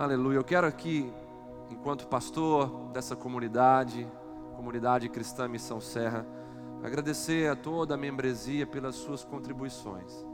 [0.00, 0.38] Aleluia.
[0.38, 1.12] Eu quero aqui,
[1.68, 4.10] enquanto pastor dessa comunidade,
[4.56, 6.26] comunidade cristã Missão Serra,
[6.82, 10.26] agradecer a toda a membresia pelas suas contribuições.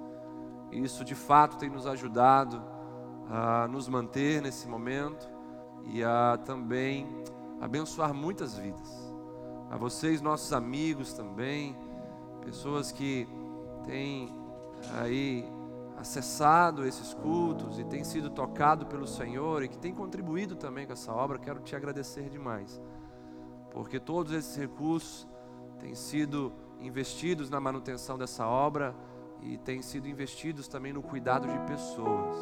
[0.70, 2.62] Isso de fato tem nos ajudado
[3.28, 5.28] a nos manter nesse momento
[5.86, 7.24] e a também
[7.60, 9.12] abençoar muitas vidas.
[9.68, 11.76] A vocês, nossos amigos também,
[12.40, 13.26] pessoas que
[13.84, 14.32] têm
[15.00, 15.55] aí
[16.06, 20.92] acessado esses cultos e têm sido tocado pelo Senhor e que têm contribuído também com
[20.92, 22.80] essa obra, quero te agradecer demais.
[23.72, 25.26] Porque todos esses recursos
[25.80, 28.94] têm sido investidos na manutenção dessa obra
[29.42, 32.36] e têm sido investidos também no cuidado de pessoas.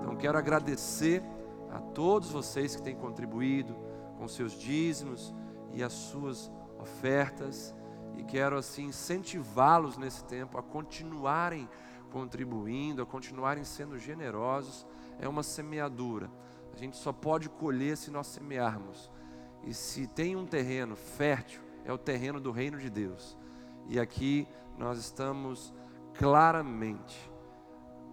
[0.00, 1.24] Então quero agradecer
[1.72, 3.76] a todos vocês que têm contribuído
[4.16, 5.34] com seus dízimos
[5.72, 7.74] e as suas ofertas
[8.16, 11.68] e quero assim incentivá-los nesse tempo a continuarem
[12.12, 14.86] contribuindo, a continuarem sendo generosos.
[15.18, 16.30] É uma semeadura.
[16.72, 19.10] A gente só pode colher se nós semearmos.
[19.64, 23.36] E se tem um terreno fértil, é o terreno do reino de Deus.
[23.88, 24.46] E aqui
[24.78, 25.72] nós estamos
[26.14, 27.30] claramente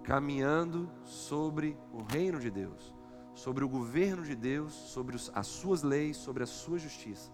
[0.04, 2.96] caminhando sobre o reino de Deus,
[3.36, 7.32] sobre o governo de Deus, sobre as suas leis, sobre a sua justiça.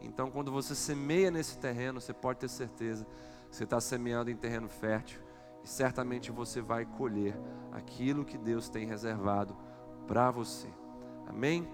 [0.00, 3.06] Então, quando você semeia nesse terreno, você pode ter certeza
[3.48, 5.23] que você está semeando em terreno fértil
[5.64, 7.34] e certamente você vai colher
[7.72, 9.56] aquilo que Deus tem reservado
[10.06, 10.68] para você.
[11.26, 11.66] Amém?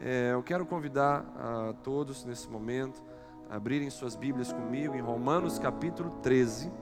[0.00, 3.02] É, eu quero convidar a todos nesse momento
[3.48, 6.72] a abrirem suas Bíblias comigo em Romanos capítulo 13.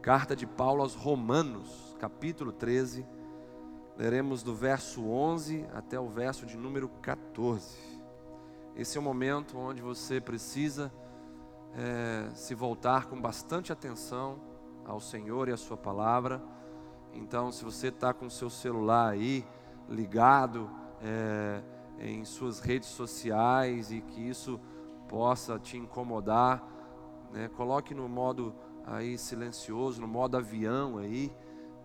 [0.00, 3.06] Carta de Paulo aos Romanos, capítulo 13.
[3.96, 7.78] Leremos do verso 11 até o verso de número 14.
[8.74, 10.90] Esse é o momento onde você precisa
[11.76, 14.53] é, se voltar com bastante atenção
[14.84, 16.42] ao Senhor e à Sua palavra.
[17.12, 19.46] Então, se você está com o seu celular aí
[19.88, 21.62] ligado é,
[21.98, 24.60] em suas redes sociais e que isso
[25.08, 26.62] possa te incomodar,
[27.32, 28.54] né, coloque no modo
[28.86, 31.32] aí silencioso, no modo avião aí,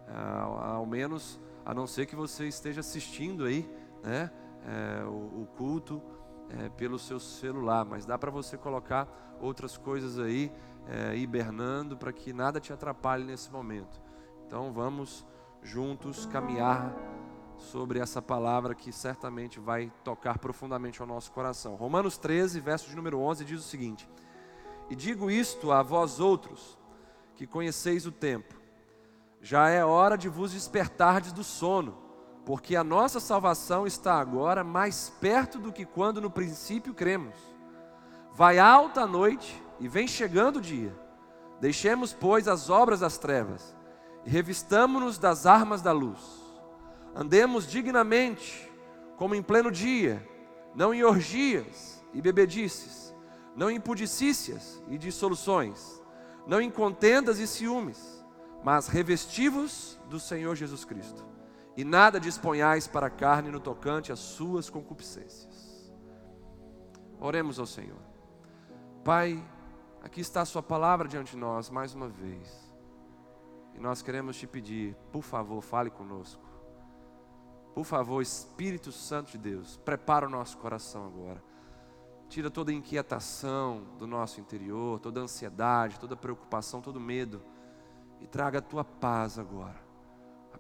[0.08, 3.70] ao, ao menos, a não ser que você esteja assistindo aí,
[4.04, 4.32] né,
[4.66, 6.02] é, o, o, culto
[6.58, 9.08] é, pelo seu celular, mas dá para você colocar
[9.40, 10.52] outras coisas aí
[10.88, 14.02] é, hibernando para que nada te atrapalhe nesse momento.
[14.46, 15.26] Então vamos
[15.62, 16.96] juntos caminhar
[17.58, 21.76] sobre essa palavra que certamente vai tocar profundamente ao nosso coração.
[21.76, 24.10] Romanos 13, verso de número 11 diz o seguinte:
[24.90, 26.78] E digo isto a vós outros,
[27.36, 28.56] que conheceis o tempo,
[29.42, 32.09] já é hora de vos despertardes do sono,
[32.50, 37.36] porque a nossa salvação está agora mais perto do que quando no princípio cremos.
[38.34, 40.92] Vai alta a noite e vem chegando o dia.
[41.62, 43.78] Deixemos, pois, as obras das trevas
[44.26, 46.20] e revistamo-nos das armas da luz.
[47.16, 48.68] Andemos dignamente,
[49.16, 50.28] como em pleno dia,
[50.74, 53.14] não em orgias e bebedices,
[53.56, 56.02] não em pudicícias e dissoluções,
[56.48, 58.26] não em contendas e ciúmes,
[58.64, 61.39] mas revestivos do Senhor Jesus Cristo.
[61.80, 65.90] E nada disponhais para a carne no tocante às suas concupiscências.
[67.22, 68.02] Oremos ao Senhor.
[69.02, 69.42] Pai,
[70.02, 72.70] Aqui está a Sua palavra diante de nós mais uma vez.
[73.74, 76.44] E nós queremos te pedir, por favor, fale conosco.
[77.74, 81.42] Por favor, Espírito Santo de Deus, prepara o nosso coração agora.
[82.28, 87.42] Tira toda inquietação do nosso interior, toda ansiedade, toda preocupação, todo medo.
[88.20, 89.89] E traga a tua paz agora.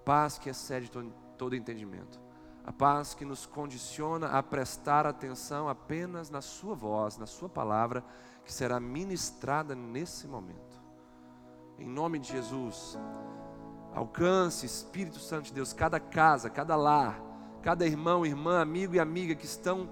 [0.09, 0.89] Paz que excede
[1.37, 2.19] todo entendimento.
[2.65, 8.03] A paz que nos condiciona a prestar atenção apenas na Sua voz, na Sua palavra
[8.43, 10.81] que será ministrada nesse momento.
[11.77, 12.97] Em nome de Jesus,
[13.93, 17.21] alcance, Espírito Santo de Deus, cada casa, cada lar,
[17.61, 19.91] cada irmão, irmã, amigo e amiga que estão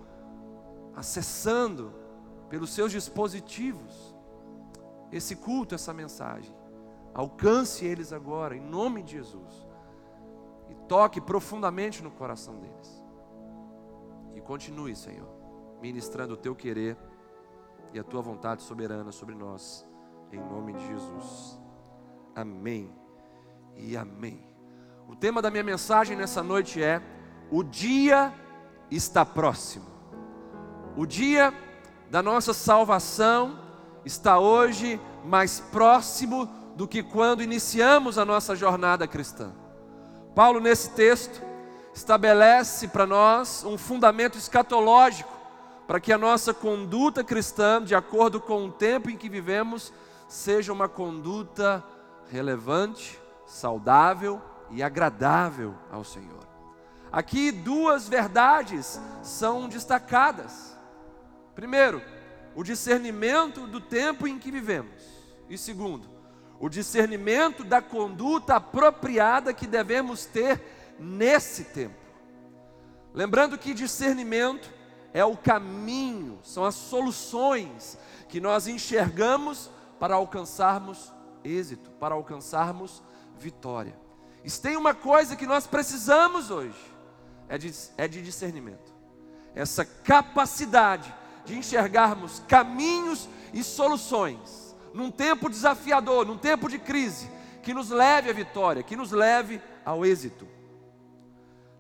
[0.95, 1.93] acessando
[2.49, 4.15] pelos seus dispositivos
[5.11, 6.55] esse culto, essa mensagem.
[7.13, 9.66] Alcance eles agora, em nome de Jesus.
[10.87, 13.03] Toque profundamente no coração deles.
[14.35, 15.27] E continue, Senhor,
[15.81, 16.97] ministrando o teu querer
[17.93, 19.87] e a tua vontade soberana sobre nós,
[20.31, 21.59] em nome de Jesus.
[22.35, 22.91] Amém
[23.75, 24.45] e amém.
[25.07, 27.01] O tema da minha mensagem nessa noite é:
[27.49, 28.33] O dia
[28.91, 29.85] está próximo.
[30.95, 31.53] O dia
[32.09, 33.59] da nossa salvação
[34.05, 36.45] está hoje mais próximo
[36.75, 39.53] do que quando iniciamos a nossa jornada cristã.
[40.37, 41.41] Paulo, nesse texto,
[41.95, 45.35] estabelece para nós um fundamento escatológico
[45.87, 49.91] para que a nossa conduta cristã, de acordo com o tempo em que vivemos,
[50.27, 51.83] seja uma conduta
[52.29, 54.39] relevante, saudável
[54.69, 56.47] e agradável ao Senhor.
[57.11, 60.77] Aqui duas verdades são destacadas.
[61.55, 61.99] Primeiro,
[62.55, 65.01] o discernimento do tempo em que vivemos.
[65.49, 66.07] E segundo,
[66.59, 71.95] o discernimento da conduta apropriada que devemos ter nesse tempo.
[73.13, 74.73] Lembrando que discernimento
[75.13, 79.69] é o caminho, são as soluções que nós enxergamos
[79.99, 81.11] para alcançarmos
[81.43, 83.03] êxito, para alcançarmos
[83.37, 83.97] vitória.
[84.43, 86.77] E se tem uma coisa que nós precisamos hoje,
[87.49, 88.93] é de, é de discernimento.
[89.55, 91.13] Essa capacidade
[91.45, 97.29] de enxergarmos caminhos e soluções num tempo desafiador, num tempo de crise,
[97.61, 100.47] que nos leve à vitória, que nos leve ao êxito.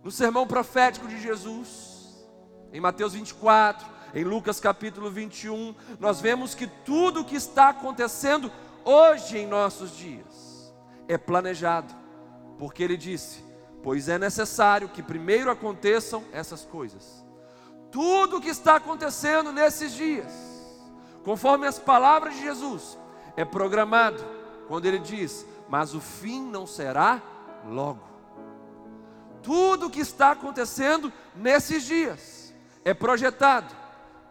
[0.03, 2.27] No sermão profético de Jesus,
[2.71, 8.51] em Mateus 24, em Lucas capítulo 21, nós vemos que tudo o que está acontecendo
[8.83, 10.73] hoje em nossos dias
[11.07, 11.93] é planejado,
[12.57, 13.43] porque ele disse:
[13.83, 17.25] Pois é necessário que primeiro aconteçam essas coisas.
[17.91, 20.31] Tudo o que está acontecendo nesses dias,
[21.27, 22.97] conforme as palavras de Jesus,
[23.35, 24.23] é programado,
[24.65, 27.21] quando ele diz: Mas o fim não será
[27.65, 28.01] logo.
[29.43, 32.53] Tudo o que está acontecendo nesses dias
[32.85, 33.75] é projetado,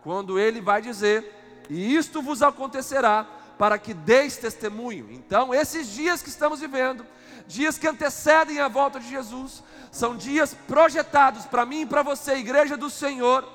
[0.02, 3.26] quando ele vai dizer: E isto vos acontecerá
[3.58, 5.12] para que deis testemunho.
[5.12, 7.04] Então, esses dias que estamos vivendo,
[7.46, 12.36] dias que antecedem a volta de Jesus, são dias projetados para mim e para você,
[12.36, 13.46] igreja do Senhor,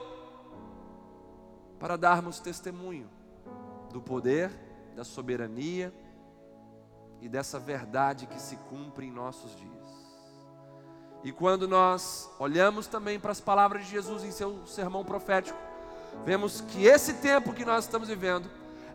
[1.80, 3.10] para darmos testemunho
[3.92, 4.52] do poder,
[4.96, 5.94] da soberania
[7.22, 9.72] e dessa verdade que se cumpre em nossos dias.
[11.24, 15.58] E quando nós olhamos também para as palavras de Jesus em seu sermão profético,
[16.26, 18.50] vemos que esse tempo que nós estamos vivendo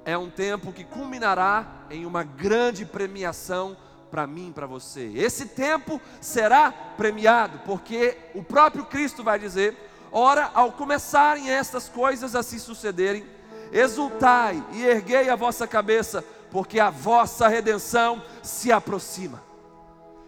[0.04, 3.76] é um tempo que culminará em uma grande premiação
[4.10, 5.12] para mim, para você.
[5.14, 9.76] Esse tempo será premiado, porque o próprio Cristo vai dizer:
[10.10, 13.26] ora, ao começarem estas coisas a se sucederem,
[13.72, 19.42] exultai e erguei a vossa cabeça, porque a vossa redenção se aproxima.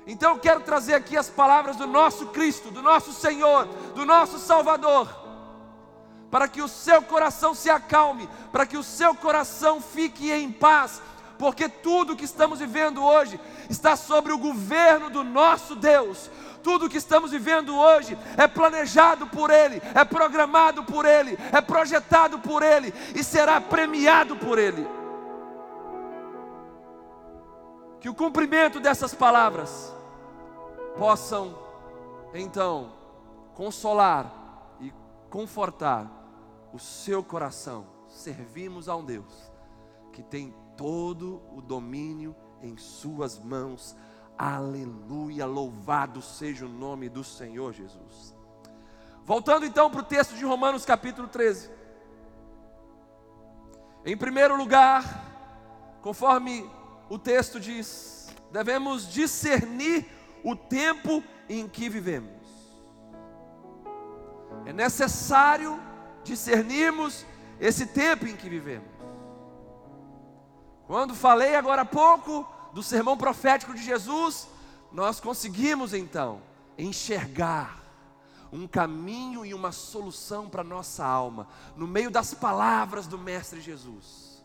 [0.06, 4.38] Então eu quero trazer aqui as palavras do nosso Cristo, do nosso Senhor, do nosso
[4.38, 5.06] Salvador,
[6.31, 11.02] para que o seu coração se acalme, para que o seu coração fique em paz,
[11.38, 13.38] porque tudo que estamos vivendo hoje
[13.69, 16.31] está sobre o governo do nosso Deus.
[16.62, 22.38] Tudo que estamos vivendo hoje é planejado por Ele, é programado por Ele, é projetado
[22.38, 24.87] por Ele e será premiado por Ele.
[28.00, 29.93] Que o cumprimento dessas palavras
[30.96, 31.58] possam,
[32.34, 32.93] então,
[33.54, 34.32] consolar
[34.81, 34.93] e
[35.31, 36.06] confortar
[36.72, 37.87] o seu coração.
[38.08, 39.52] Servimos a um Deus
[40.12, 43.96] que tem todo o domínio em Suas mãos.
[44.38, 48.32] Aleluia, louvado seja o nome do Senhor Jesus.
[49.25, 51.69] Voltando então para o texto de Romanos capítulo 13.
[54.05, 56.70] Em primeiro lugar, conforme
[57.11, 60.06] o texto diz, devemos discernir
[60.44, 62.31] o tempo em que vivemos.
[64.64, 65.81] É necessário
[66.23, 67.26] discernirmos
[67.58, 68.88] esse tempo em que vivemos.
[70.87, 74.49] Quando falei agora há pouco do sermão profético de Jesus,
[74.93, 76.41] nós conseguimos então
[76.76, 77.82] enxergar
[78.53, 84.42] um caminho e uma solução para nossa alma, no meio das palavras do Mestre Jesus.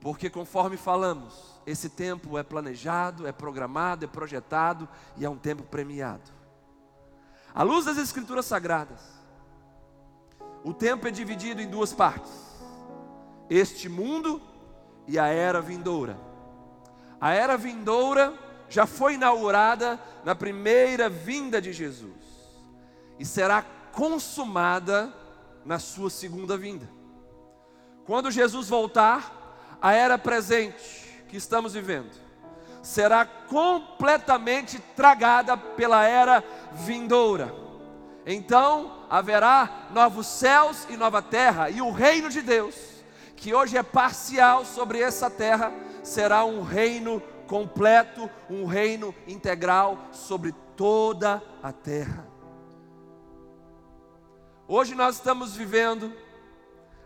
[0.00, 1.34] Porque conforme falamos,
[1.66, 6.30] esse tempo é planejado, é programado, é projetado e é um tempo premiado.
[7.54, 9.00] À luz das Escrituras Sagradas,
[10.64, 12.30] o tempo é dividido em duas partes:
[13.50, 14.40] este mundo
[15.06, 16.27] e a era vindoura.
[17.20, 18.34] A era vindoura
[18.68, 22.12] já foi inaugurada na primeira vinda de Jesus
[23.18, 25.12] e será consumada
[25.64, 26.88] na sua segunda vinda.
[28.06, 32.28] Quando Jesus voltar, a era presente que estamos vivendo
[32.82, 37.54] será completamente tragada pela era vindoura.
[38.24, 42.74] Então haverá novos céus e nova terra, e o reino de Deus
[43.36, 45.72] que hoje é parcial sobre essa terra,
[46.08, 52.26] será um reino completo, um reino integral sobre toda a terra.
[54.66, 56.12] Hoje nós estamos vivendo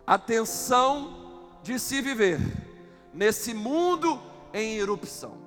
[0.07, 2.41] a tensão de se viver
[3.13, 4.21] nesse mundo
[4.53, 5.41] em erupção.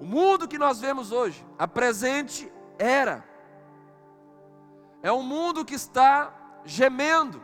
[0.00, 3.24] O mundo que nós vemos hoje, a presente era,
[5.02, 7.42] é um mundo que está gemendo,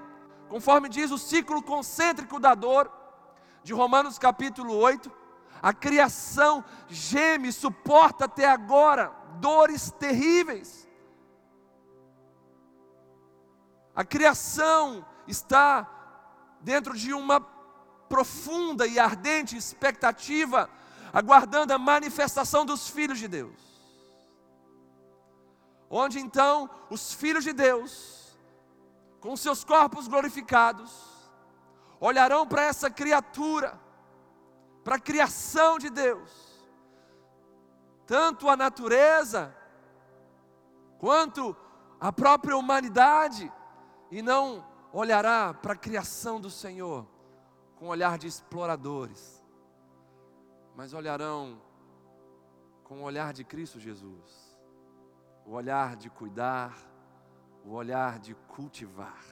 [0.50, 2.90] Conforme diz o ciclo concêntrico da dor,
[3.62, 5.19] de Romanos capítulo 8,
[5.62, 10.88] a criação geme, suporta até agora dores terríveis.
[13.94, 15.88] A criação está
[16.60, 17.40] dentro de uma
[18.08, 20.70] profunda e ardente expectativa,
[21.12, 23.60] aguardando a manifestação dos filhos de Deus.
[25.90, 28.38] Onde então os filhos de Deus,
[29.20, 30.90] com seus corpos glorificados,
[32.00, 33.78] olharão para essa criatura,
[34.90, 36.32] para a criação de Deus,
[38.04, 39.54] tanto a natureza,
[40.98, 41.56] quanto
[42.00, 43.52] a própria humanidade,
[44.10, 47.06] e não olhará para a criação do Senhor
[47.76, 49.40] com olhar de exploradores,
[50.74, 51.62] mas olharão
[52.82, 54.58] com o olhar de Cristo Jesus,
[55.46, 56.76] o olhar de cuidar,
[57.64, 59.24] o olhar de cultivar.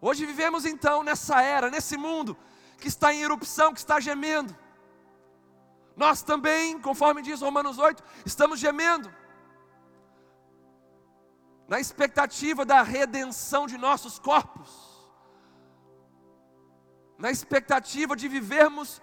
[0.00, 2.36] Hoje vivemos então nessa era, nesse mundo
[2.82, 4.52] que está em erupção, que está gemendo.
[5.96, 9.08] Nós também, conforme diz Romanos 8, estamos gemendo
[11.68, 14.68] na expectativa da redenção de nossos corpos,
[17.16, 19.00] na expectativa de vivermos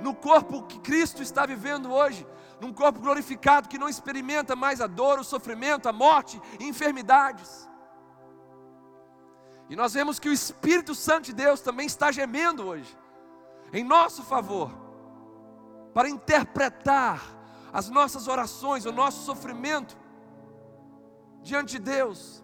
[0.00, 2.26] no corpo que Cristo está vivendo hoje,
[2.58, 7.67] num corpo glorificado que não experimenta mais a dor, o sofrimento, a morte enfermidades.
[9.68, 12.96] E nós vemos que o Espírito Santo de Deus também está gemendo hoje,
[13.72, 14.70] em nosso favor,
[15.92, 17.20] para interpretar
[17.72, 19.96] as nossas orações, o nosso sofrimento,
[21.42, 22.42] diante de Deus,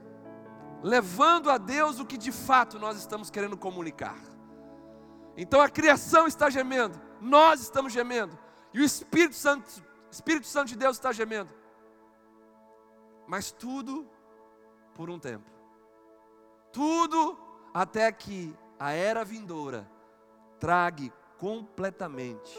[0.83, 4.19] levando a Deus o que de fato nós estamos querendo comunicar.
[5.35, 8.38] Então a criação está gemendo, nós estamos gemendo,
[8.73, 11.50] e o Espírito Santo, Espírito Santo de Deus está gemendo.
[13.26, 14.07] Mas tudo
[14.95, 15.53] por um tempo.
[16.75, 17.38] Tudo
[17.73, 19.90] até que a era vindoura
[20.61, 22.54] trague completamente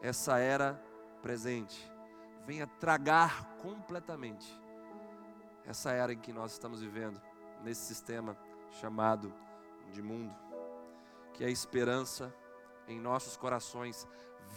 [0.00, 0.82] essa era
[1.20, 1.90] presente
[2.46, 4.62] venha tragar completamente
[5.64, 7.20] essa era em que nós estamos vivendo,
[7.62, 8.36] nesse sistema
[8.80, 9.32] chamado
[9.92, 10.34] de mundo.
[11.34, 12.34] Que a esperança
[12.88, 14.06] em nossos corações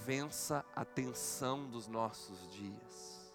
[0.04, 3.34] vença a tensão dos nossos dias.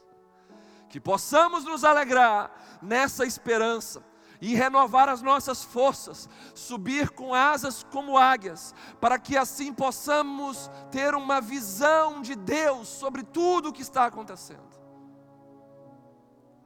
[0.88, 4.04] Que possamos nos alegrar nessa esperança
[4.40, 11.14] e renovar as nossas forças, subir com asas como águias, para que assim possamos ter
[11.14, 14.70] uma visão de Deus sobre tudo o que está acontecendo.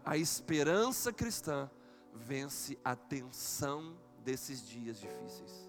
[0.04, 1.68] A esperança cristã
[2.12, 5.68] vence a tensão desses dias difíceis.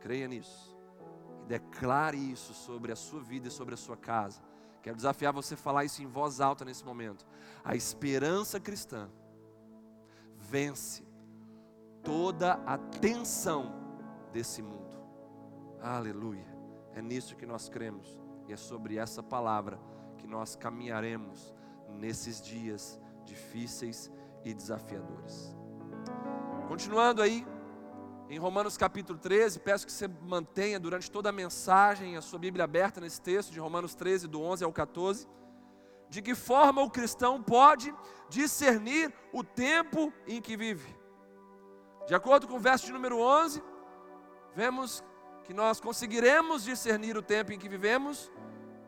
[0.00, 0.76] Creia nisso
[1.42, 4.40] e declare isso sobre a sua vida e sobre a sua casa.
[4.82, 7.26] Quero desafiar você a falar isso em voz alta nesse momento.
[7.64, 9.08] A esperança cristã
[10.52, 11.02] vence
[12.04, 13.72] toda a tensão
[14.34, 14.98] desse mundo.
[15.80, 16.46] Aleluia.
[16.94, 19.80] É nisso que nós cremos e é sobre essa palavra
[20.18, 21.54] que nós caminharemos
[21.88, 24.12] nesses dias difíceis
[24.44, 25.56] e desafiadores.
[26.68, 27.46] Continuando aí,
[28.28, 32.64] em Romanos capítulo 13, peço que você mantenha durante toda a mensagem a sua Bíblia
[32.64, 35.26] aberta nesse texto de Romanos 13, do 11 ao 14
[36.12, 37.92] de que forma o cristão pode
[38.28, 40.94] discernir o tempo em que vive.
[42.06, 43.62] De acordo com o verso de número 11,
[44.54, 45.02] vemos
[45.44, 48.30] que nós conseguiremos discernir o tempo em que vivemos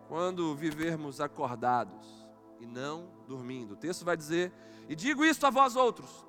[0.06, 2.28] quando vivermos acordados
[2.60, 3.72] e não dormindo.
[3.72, 4.52] O texto vai dizer:
[4.86, 6.26] E digo isto a vós outros,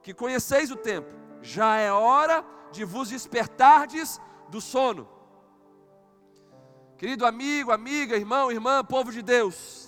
[0.00, 1.12] que conheceis o tempo,
[1.42, 5.08] já é hora de vos despertardes do sono.
[6.96, 9.85] Querido amigo, amiga, irmão, irmã, povo de Deus,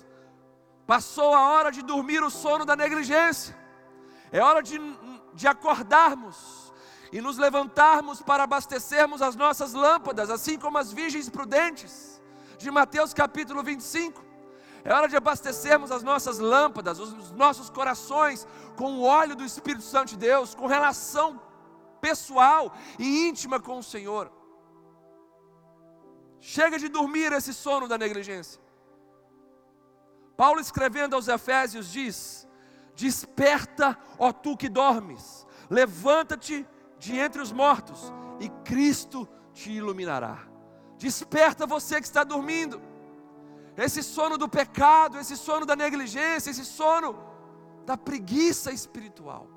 [0.88, 3.54] Passou a hora de dormir o sono da negligência.
[4.32, 4.80] É hora de,
[5.34, 6.72] de acordarmos
[7.12, 12.22] e nos levantarmos para abastecermos as nossas lâmpadas, assim como as virgens prudentes,
[12.56, 14.24] de Mateus capítulo 25.
[14.82, 19.84] É hora de abastecermos as nossas lâmpadas, os nossos corações com o óleo do Espírito
[19.84, 21.38] Santo de Deus, com relação
[22.00, 24.32] pessoal e íntima com o Senhor.
[26.40, 28.67] Chega de dormir esse sono da negligência.
[30.38, 32.46] Paulo escrevendo aos Efésios diz:
[32.94, 36.64] Desperta, ó tu que dormes, levanta-te
[36.96, 40.38] de entre os mortos, e Cristo te iluminará.
[40.96, 42.80] Desperta você que está dormindo.
[43.76, 47.18] Esse sono do pecado, esse sono da negligência, esse sono
[47.84, 49.48] da preguiça espiritual.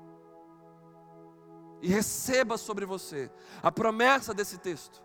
[1.80, 3.30] E receba sobre você
[3.62, 5.00] a promessa desse texto.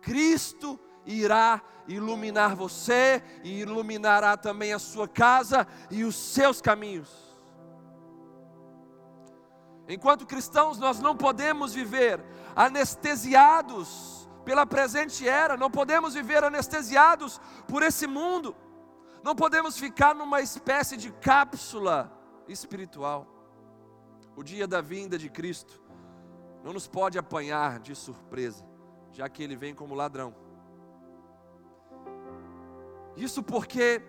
[0.00, 7.32] Cristo irá iluminar você e iluminará também a sua casa e os seus caminhos.
[9.88, 12.20] Enquanto cristãos, nós não podemos viver
[12.54, 18.54] anestesiados pela presente era, não podemos viver anestesiados por esse mundo,
[19.22, 22.12] não podemos ficar numa espécie de cápsula
[22.48, 23.26] espiritual.
[24.34, 25.80] o dia da vinda de Cristo
[26.64, 28.64] não nos pode apanhar de surpresa,
[29.10, 30.34] já que ele vem como ladrão.
[33.16, 34.02] Isso porque,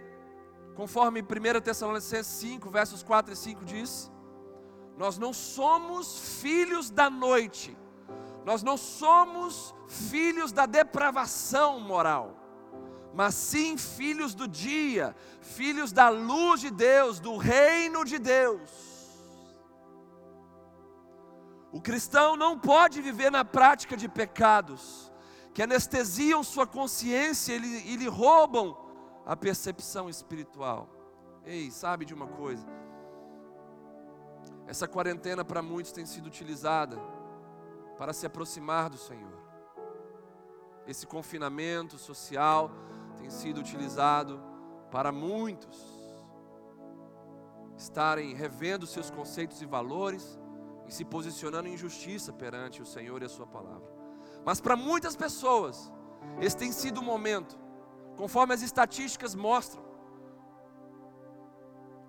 [0.76, 4.12] conforme 1 Tessalonicenses 5, versos 4 e 5 diz,
[4.98, 7.76] nós não somos filhos da noite,
[8.46, 12.36] nós não somos filhos da depravação moral,
[13.14, 18.94] mas sim filhos do dia, filhos da luz de Deus, do reino de Deus.
[21.72, 25.12] O cristão não pode viver na prática de pecados
[25.56, 28.83] que anestesiam sua consciência e lhe roubam
[29.26, 30.88] a percepção espiritual.
[31.46, 32.66] Ei, sabe de uma coisa?
[34.68, 36.98] Essa quarentena para muitos tem sido utilizada
[37.98, 39.44] para se aproximar do Senhor.
[40.88, 42.72] Esse confinamento social
[43.18, 44.42] tem sido utilizado
[44.92, 46.04] para muitos
[47.78, 50.40] estarem revendo seus conceitos e valores
[50.88, 53.92] e se posicionando em justiça perante o Senhor e a Sua palavra.
[54.46, 55.92] Mas para muitas pessoas,
[56.40, 57.58] esse tem sido o momento,
[58.16, 59.84] conforme as estatísticas mostram,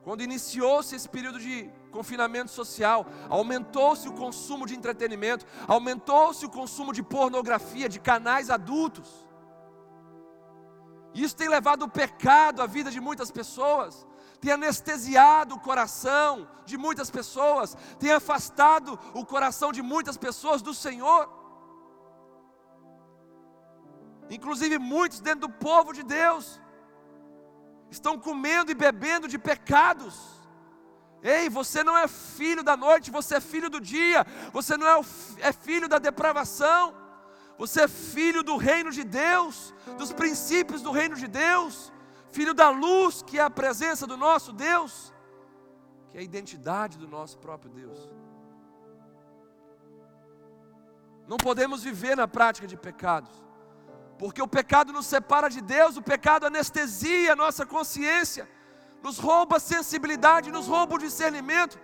[0.04, 6.92] quando iniciou-se esse período de confinamento social, aumentou-se o consumo de entretenimento, aumentou-se o consumo
[6.92, 9.08] de pornografia, de canais adultos.
[11.14, 14.06] Isso tem levado o pecado à vida de muitas pessoas,
[14.42, 20.75] tem anestesiado o coração de muitas pessoas, tem afastado o coração de muitas pessoas do
[20.75, 21.43] Senhor.
[24.31, 26.61] Inclusive muitos dentro do povo de Deus
[27.90, 30.35] estão comendo e bebendo de pecados.
[31.23, 34.97] Ei, você não é filho da noite, você é filho do dia, você não é,
[34.99, 35.04] o,
[35.38, 36.95] é filho da depravação,
[37.57, 41.93] você é filho do reino de Deus, dos princípios do reino de Deus,
[42.31, 45.14] filho da luz, que é a presença do nosso Deus,
[46.11, 48.11] que é a identidade do nosso próprio Deus.
[51.26, 53.32] Não podemos viver na prática de pecados,
[54.18, 58.48] porque o pecado nos separa de Deus, o pecado anestesia a nossa consciência,
[59.02, 61.78] nos rouba a sensibilidade, nos rouba o discernimento.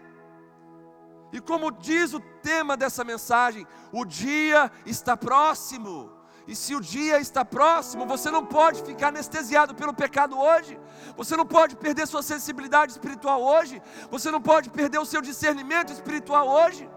[1.32, 6.10] E como diz o tema dessa mensagem, o dia está próximo.
[6.46, 10.78] E se o dia está próximo, você não pode ficar anestesiado pelo pecado hoje.
[11.16, 13.80] Você não pode perder sua sensibilidade espiritual hoje.
[14.10, 16.88] Você não pode perder o seu discernimento espiritual hoje.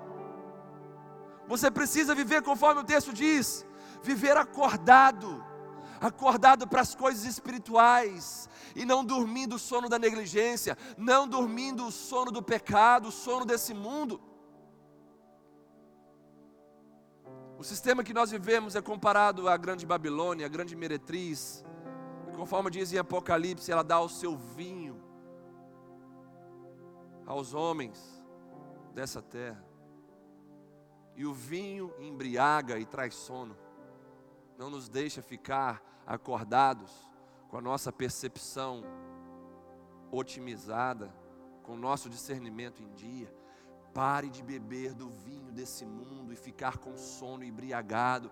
[1.48, 3.64] Você precisa viver conforme o texto diz:
[4.04, 5.44] viver acordado,
[6.00, 11.92] acordado para as coisas espirituais, e não dormindo o sono da negligência, não dormindo o
[11.92, 14.20] sono do pecado, o sono desse mundo.
[17.58, 21.64] O sistema que nós vivemos é comparado à grande Babilônia, à grande meretriz.
[22.30, 25.02] E conforme diz em Apocalipse, ela dá o seu vinho
[27.26, 28.22] aos homens
[28.94, 29.64] dessa terra.
[31.16, 33.63] E o vinho embriaga e traz sono.
[34.58, 36.92] Não nos deixa ficar acordados
[37.50, 38.84] com a nossa percepção
[40.12, 41.14] otimizada,
[41.64, 43.34] com o nosso discernimento em dia.
[43.94, 48.32] Pare de beber do vinho desse mundo e ficar com sono embriagado.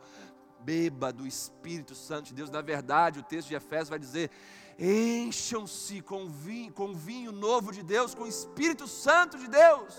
[0.59, 2.49] Beba do Espírito Santo de Deus.
[2.49, 4.29] Na verdade, o texto de Efésios vai dizer:
[4.77, 9.95] encham-se com vinho, com vinho novo de Deus, com o Espírito Santo de Deus.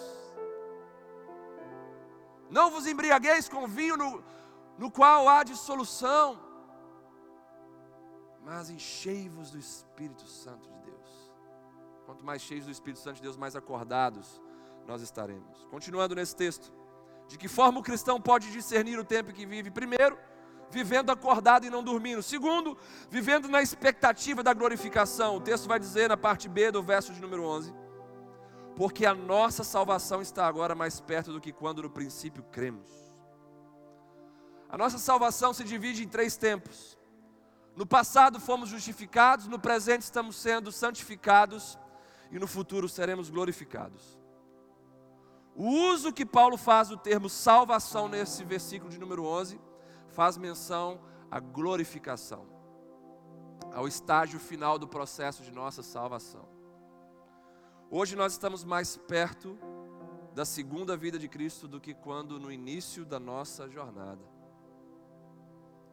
[2.50, 4.22] Não vos embriagueis com vinho no,
[4.78, 6.38] no qual há dissolução,
[8.42, 11.32] mas enchei-vos do Espírito Santo de Deus.
[12.04, 14.40] Quanto mais cheios do Espírito Santo de Deus, mais acordados
[14.86, 15.64] nós estaremos.
[15.70, 16.72] Continuando nesse texto,
[17.28, 19.70] de que forma o cristão pode discernir o tempo que vive?
[19.70, 20.18] Primeiro,
[20.70, 22.22] vivendo acordado e não dormindo.
[22.22, 22.76] Segundo,
[23.08, 25.36] vivendo na expectativa da glorificação.
[25.36, 27.72] O texto vai dizer na parte B do verso de número 11:
[28.74, 33.11] Porque a nossa salvação está agora mais perto do que quando no princípio cremos.
[34.72, 36.96] A nossa salvação se divide em três tempos.
[37.76, 41.78] No passado fomos justificados, no presente estamos sendo santificados
[42.30, 44.18] e no futuro seremos glorificados.
[45.54, 49.60] O uso que Paulo faz do termo salvação nesse versículo de número 11
[50.08, 52.46] faz menção à glorificação,
[53.74, 56.48] ao estágio final do processo de nossa salvação.
[57.90, 59.58] Hoje nós estamos mais perto
[60.34, 64.31] da segunda vida de Cristo do que quando no início da nossa jornada.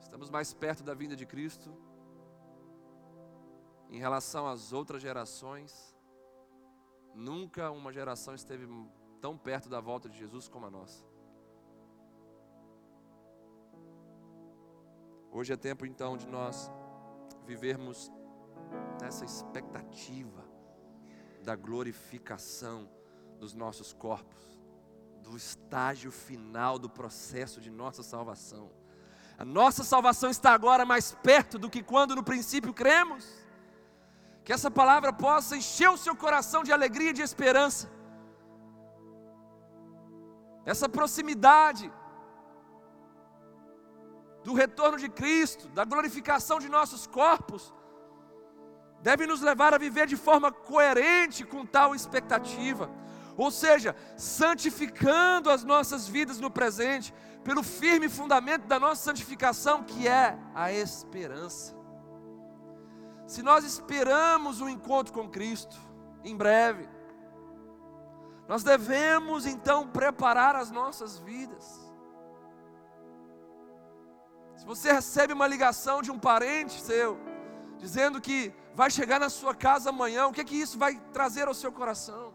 [0.10, 1.72] Estamos mais perto da vinda de Cristo
[3.92, 5.96] em relação às outras gerações.
[7.14, 8.68] Nunca uma geração esteve
[9.22, 11.06] tão perto da volta de Jesus como a nossa.
[15.32, 16.72] Hoje é tempo então de nós
[17.46, 18.12] vivermos
[19.00, 20.44] nessa expectativa
[21.44, 22.90] da glorificação
[23.38, 24.58] dos nossos corpos.
[25.22, 28.79] do estágio final do processo de nossa salvação.
[29.42, 33.26] A nossa salvação está agora mais perto do que quando no princípio cremos.
[34.44, 37.90] Que essa palavra possa encher o seu coração de alegria e de esperança.
[40.66, 41.90] Essa proximidade
[44.44, 47.74] do retorno de Cristo, da glorificação de nossos corpos,
[49.02, 52.92] deve nos levar a viver de forma coerente com tal expectativa,
[53.38, 60.08] ou seja, santificando as nossas vidas no presente, pelo firme fundamento da nossa santificação, que
[60.08, 61.76] é a esperança.
[63.26, 65.78] Se nós esperamos um encontro com Cristo,
[66.24, 66.90] em breve,
[68.48, 71.90] nós devemos então preparar as nossas vidas.
[74.58, 77.18] Se você recebe uma ligação de um parente seu,
[77.78, 81.48] dizendo que vai chegar na sua casa amanhã, o que é que isso vai trazer
[81.48, 82.29] ao seu coração?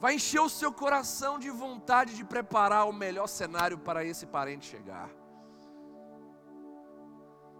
[0.00, 4.66] Vai encher o seu coração de vontade de preparar o melhor cenário para esse parente
[4.66, 5.08] chegar.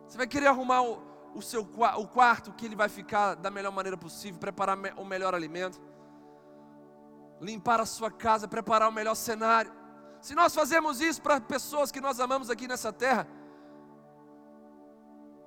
[0.06, 1.02] Você vai querer arrumar o,
[1.34, 5.34] o seu o quarto que ele vai ficar da melhor maneira possível, preparar o melhor
[5.34, 5.80] alimento,
[7.40, 9.72] limpar a sua casa, preparar o melhor cenário.
[10.20, 13.26] Se nós fazemos isso para pessoas que nós amamos aqui nessa terra,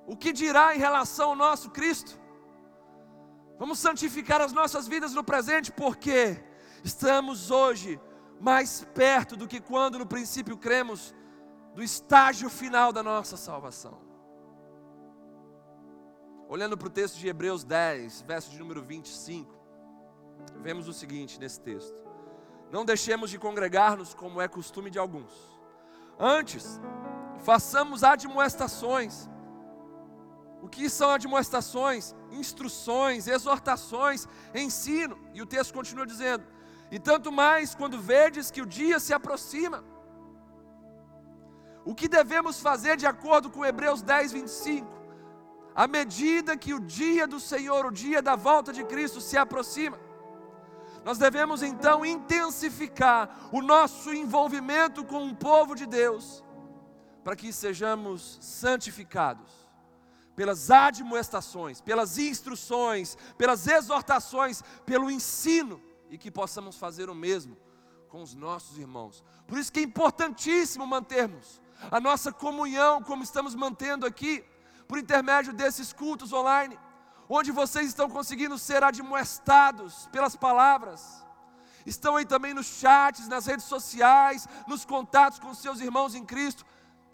[0.06, 2.20] o que dirá em relação ao nosso Cristo?
[3.58, 6.42] Vamos santificar as nossas vidas no presente, porque
[6.82, 8.00] estamos hoje
[8.40, 11.14] mais perto do que quando no princípio cremos
[11.74, 13.98] do estágio final da nossa salvação.
[16.48, 19.54] Olhando para o texto de Hebreus 10, verso de número 25,
[20.60, 21.96] vemos o seguinte nesse texto:
[22.70, 25.32] Não deixemos de congregar-nos como é costume de alguns,
[26.18, 26.80] antes,
[27.38, 29.30] façamos admoestações
[30.62, 35.18] o que são admoestações, instruções, exortações, ensino?
[35.34, 36.44] E o texto continua dizendo:
[36.92, 39.82] E tanto mais quando vedes que o dia se aproxima.
[41.86, 44.86] O que devemos fazer de acordo com Hebreus 10, 25?
[45.74, 49.98] À medida que o dia do Senhor, o dia da volta de Cristo se aproxima,
[51.02, 56.44] nós devemos então intensificar o nosso envolvimento com o povo de Deus,
[57.24, 59.50] para que sejamos santificados
[60.36, 65.80] pelas admoestações, pelas instruções, pelas exortações, pelo ensino
[66.12, 67.56] e que possamos fazer o mesmo
[68.10, 69.24] com os nossos irmãos.
[69.46, 74.44] Por isso que é importantíssimo mantermos a nossa comunhão, como estamos mantendo aqui,
[74.86, 76.78] por intermédio desses cultos online,
[77.26, 81.26] onde vocês estão conseguindo ser admoestados pelas palavras.
[81.86, 86.66] Estão aí também nos chats, nas redes sociais, nos contatos com seus irmãos em Cristo,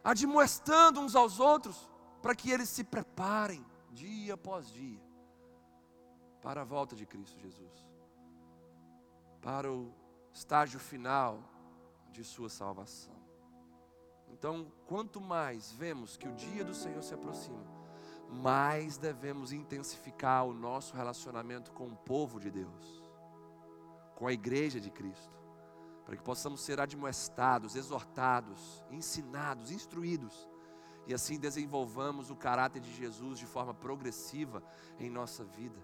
[0.03, 1.89] admoestando uns aos outros
[2.21, 5.01] para que eles se preparem dia após dia
[6.43, 7.88] para a volta de Cristo Jesus,
[9.41, 9.93] para o
[10.33, 11.43] estágio final
[12.11, 13.17] de sua salvação.
[14.29, 17.65] Então, quanto mais vemos que o dia do Senhor se aproxima,
[18.29, 23.03] mais devemos intensificar o nosso relacionamento com o povo de Deus,
[24.15, 25.37] com a igreja de Cristo,
[26.05, 30.49] para que possamos ser admoestados, exortados, ensinados, instruídos
[31.09, 34.63] e assim desenvolvamos o caráter de Jesus de forma progressiva
[35.01, 35.83] em nossa vida,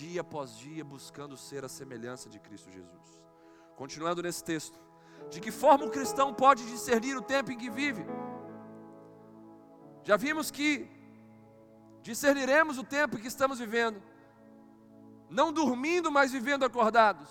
[0.00, 3.08] dia após dia, buscando ser a semelhança de Cristo Jesus.
[3.76, 4.76] Continuando nesse texto,
[5.30, 8.04] de que forma o cristão pode discernir o tempo em que vive?
[10.02, 10.88] Já vimos que
[12.02, 14.02] discerniremos o tempo em que estamos vivendo,
[15.30, 17.30] não dormindo, mas vivendo acordados.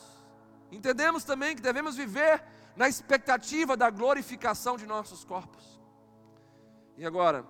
[0.71, 2.43] Entendemos também que devemos viver
[2.77, 5.81] na expectativa da glorificação de nossos corpos.
[6.97, 7.45] E agora,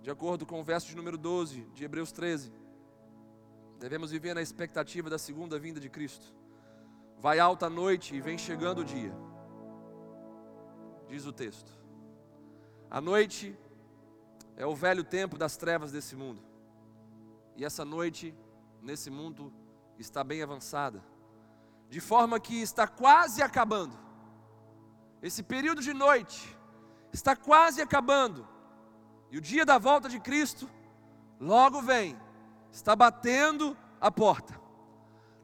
[0.00, 2.52] de acordo com o verso de número 12 de Hebreus 13,
[3.78, 6.34] devemos viver na expectativa da segunda vinda de Cristo.
[7.18, 9.12] Vai alta a noite e vem chegando o dia,
[11.08, 11.72] diz o texto.
[12.90, 13.58] A noite
[14.56, 16.42] é o velho tempo das trevas desse mundo,
[17.56, 18.34] e essa noite,
[18.82, 19.52] nesse mundo,
[19.98, 21.02] está bem avançada,
[21.88, 23.96] de forma que está quase acabando.
[25.22, 26.56] Esse período de noite
[27.12, 28.46] está quase acabando.
[29.30, 30.68] E o dia da volta de Cristo
[31.40, 32.16] logo vem,
[32.70, 34.60] está batendo a porta.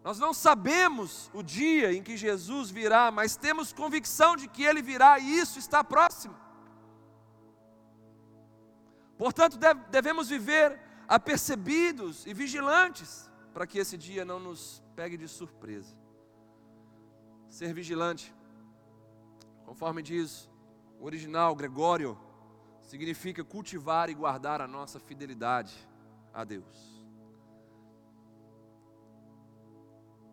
[0.05, 4.83] Nós não sabemos o dia em que Jesus virá, mas temos convicção de que ele
[4.83, 6.35] virá e isso está próximo.
[9.17, 9.57] Portanto,
[9.91, 15.95] devemos viver apercebidos e vigilantes para que esse dia não nos pegue de surpresa.
[17.49, 18.35] Ser vigilante,
[19.65, 20.51] conforme diz
[20.99, 22.19] o original, Gregório,
[22.81, 25.73] significa cultivar e guardar a nossa fidelidade
[26.33, 26.92] a Deus.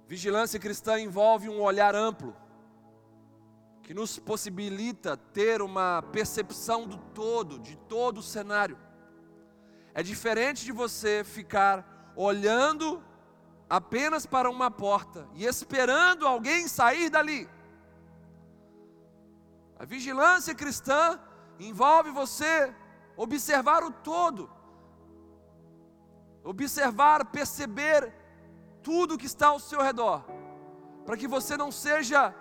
[0.09, 2.35] Vigilância cristã envolve um olhar amplo,
[3.83, 8.75] que nos possibilita ter uma percepção do todo, de todo o cenário.
[9.93, 13.03] É diferente de você ficar olhando
[13.69, 17.47] apenas para uma porta e esperando alguém sair dali.
[19.77, 21.19] A vigilância cristã
[21.59, 22.73] envolve você
[23.15, 24.49] observar o todo,
[26.43, 28.18] observar, perceber
[28.83, 30.25] tudo que está ao seu redor,
[31.05, 32.33] para que você não seja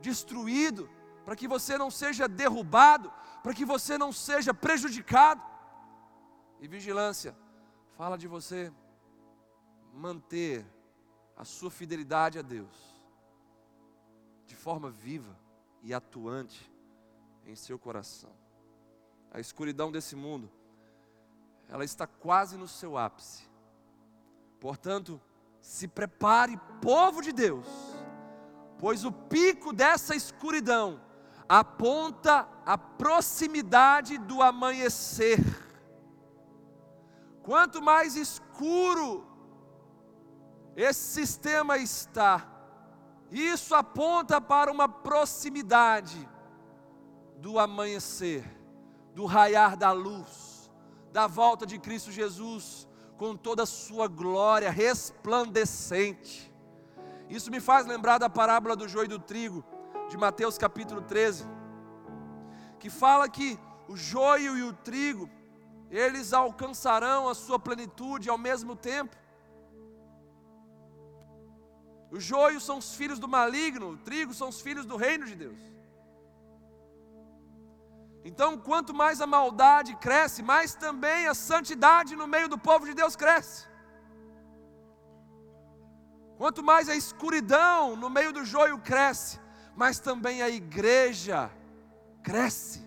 [0.00, 0.88] destruído,
[1.24, 3.12] para que você não seja derrubado,
[3.42, 5.42] para que você não seja prejudicado.
[6.60, 7.36] E vigilância
[7.96, 8.72] fala de você
[9.92, 10.64] manter
[11.36, 12.98] a sua fidelidade a Deus
[14.46, 15.38] de forma viva
[15.82, 16.72] e atuante
[17.44, 18.32] em seu coração.
[19.30, 20.50] A escuridão desse mundo,
[21.68, 23.46] ela está quase no seu ápice.
[24.60, 25.20] Portanto,
[25.60, 27.66] se prepare, povo de Deus,
[28.78, 31.00] pois o pico dessa escuridão
[31.48, 35.38] aponta a proximidade do amanhecer.
[37.42, 39.26] Quanto mais escuro
[40.76, 42.46] esse sistema está,
[43.30, 46.28] isso aponta para uma proximidade
[47.36, 48.44] do amanhecer,
[49.14, 50.70] do raiar da luz,
[51.12, 52.87] da volta de Cristo Jesus
[53.18, 56.54] com toda a sua glória resplandecente.
[57.28, 59.64] Isso me faz lembrar da parábola do joio e do trigo,
[60.08, 61.44] de Mateus capítulo 13,
[62.78, 65.28] que fala que o joio e o trigo,
[65.90, 69.16] eles alcançarão a sua plenitude ao mesmo tempo.
[72.10, 75.34] Os joios são os filhos do maligno, o trigo são os filhos do reino de
[75.34, 75.58] Deus.
[78.24, 82.94] Então, quanto mais a maldade cresce, mais também a santidade no meio do povo de
[82.94, 83.66] Deus cresce.
[86.36, 89.40] Quanto mais a escuridão no meio do joio cresce,
[89.74, 91.50] mais também a igreja
[92.22, 92.86] cresce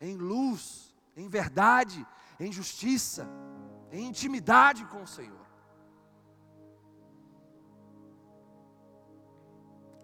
[0.00, 2.06] em luz, em verdade,
[2.38, 3.28] em justiça,
[3.90, 5.46] em intimidade com o Senhor.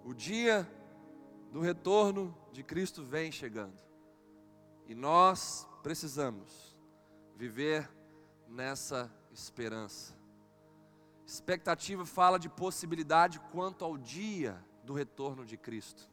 [0.05, 0.68] O dia
[1.50, 3.82] do retorno de Cristo vem chegando.
[4.86, 6.76] E nós precisamos
[7.36, 7.90] viver
[8.48, 10.14] nessa esperança.
[11.26, 16.08] Expectativa fala de possibilidade quanto ao dia do retorno de Cristo,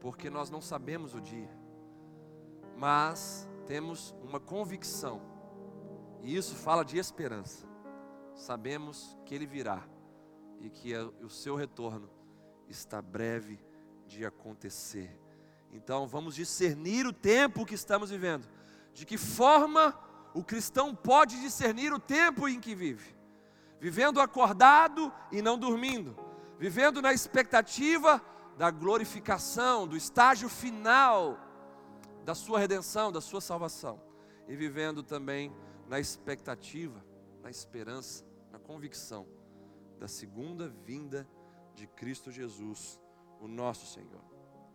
[0.00, 1.50] porque nós não sabemos o dia,
[2.76, 5.20] mas temos uma convicção,
[6.22, 7.66] e isso fala de esperança.
[8.36, 9.82] Sabemos que Ele virá
[10.60, 12.08] e que o seu retorno
[12.68, 13.58] está breve
[14.06, 15.18] de acontecer.
[15.72, 18.48] Então vamos discernir o tempo que estamos vivendo.
[18.92, 19.98] De que forma
[20.34, 23.14] o cristão pode discernir o tempo em que vive?
[23.78, 26.16] Vivendo acordado e não dormindo,
[26.58, 28.22] vivendo na expectativa
[28.56, 31.38] da glorificação, do estágio final
[32.24, 34.00] da sua redenção, da sua salvação,
[34.48, 35.54] e vivendo também
[35.86, 37.04] na expectativa,
[37.42, 39.26] na esperança, na convicção
[39.98, 41.26] da segunda vinda
[41.74, 43.00] de Cristo Jesus,
[43.40, 44.20] o nosso Senhor.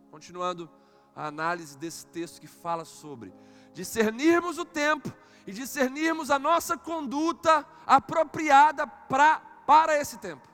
[0.10, 0.70] Continuando
[1.16, 3.34] a análise desse texto que fala sobre
[3.74, 5.12] discernirmos o tempo
[5.46, 10.48] e discernirmos a nossa conduta apropriada pra, para esse tempo.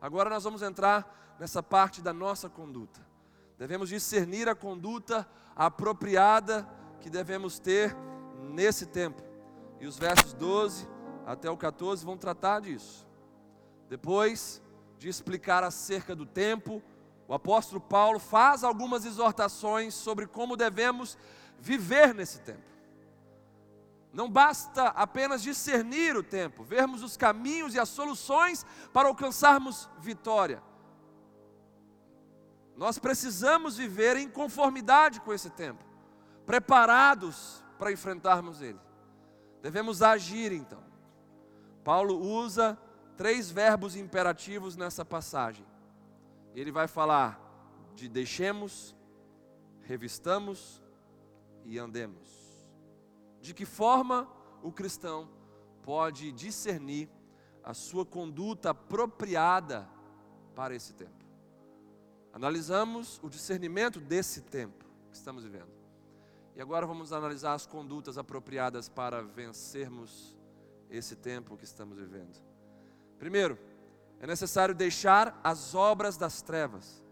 [0.00, 3.00] Agora nós vamos entrar nessa parte da nossa conduta.
[3.56, 6.68] Devemos discernir a conduta apropriada
[7.00, 7.96] que devemos ter
[8.40, 9.22] nesse tempo.
[9.80, 10.88] E os versos 12
[11.26, 13.06] até o 14 vão tratar disso.
[13.88, 14.62] Depois
[14.98, 16.82] de explicar acerca do tempo,
[17.28, 21.18] o apóstolo Paulo faz algumas exortações sobre como devemos
[21.58, 22.66] viver nesse tempo.
[24.10, 28.64] Não basta apenas discernir o tempo, vermos os caminhos e as soluções
[28.94, 30.62] para alcançarmos vitória.
[32.74, 35.84] Nós precisamos viver em conformidade com esse tempo,
[36.46, 38.80] preparados para enfrentarmos ele.
[39.60, 40.82] Devemos agir então.
[41.84, 42.78] Paulo usa
[43.18, 45.67] três verbos imperativos nessa passagem
[46.54, 47.40] ele vai falar
[47.94, 48.94] de deixemos,
[49.82, 50.82] revistamos
[51.64, 52.28] e andemos.
[53.40, 54.28] De que forma
[54.62, 55.28] o cristão
[55.82, 57.08] pode discernir
[57.62, 59.88] a sua conduta apropriada
[60.54, 61.24] para esse tempo?
[62.32, 65.72] Analisamos o discernimento desse tempo que estamos vivendo.
[66.54, 70.36] E agora vamos analisar as condutas apropriadas para vencermos
[70.90, 72.36] esse tempo que estamos vivendo.
[73.18, 73.58] Primeiro,
[74.20, 77.02] é necessário deixar as obras das trevas.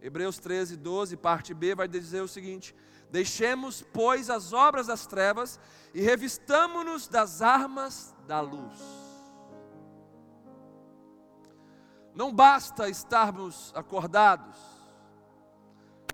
[0.00, 2.74] Hebreus 13, 12, parte B, vai dizer o seguinte:
[3.10, 5.60] Deixemos, pois, as obras das trevas
[5.94, 8.78] e revistamo-nos das armas da luz.
[12.14, 14.56] Não basta estarmos acordados,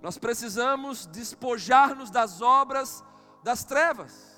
[0.03, 3.05] nós precisamos despojar-nos das obras
[3.43, 4.33] das trevas.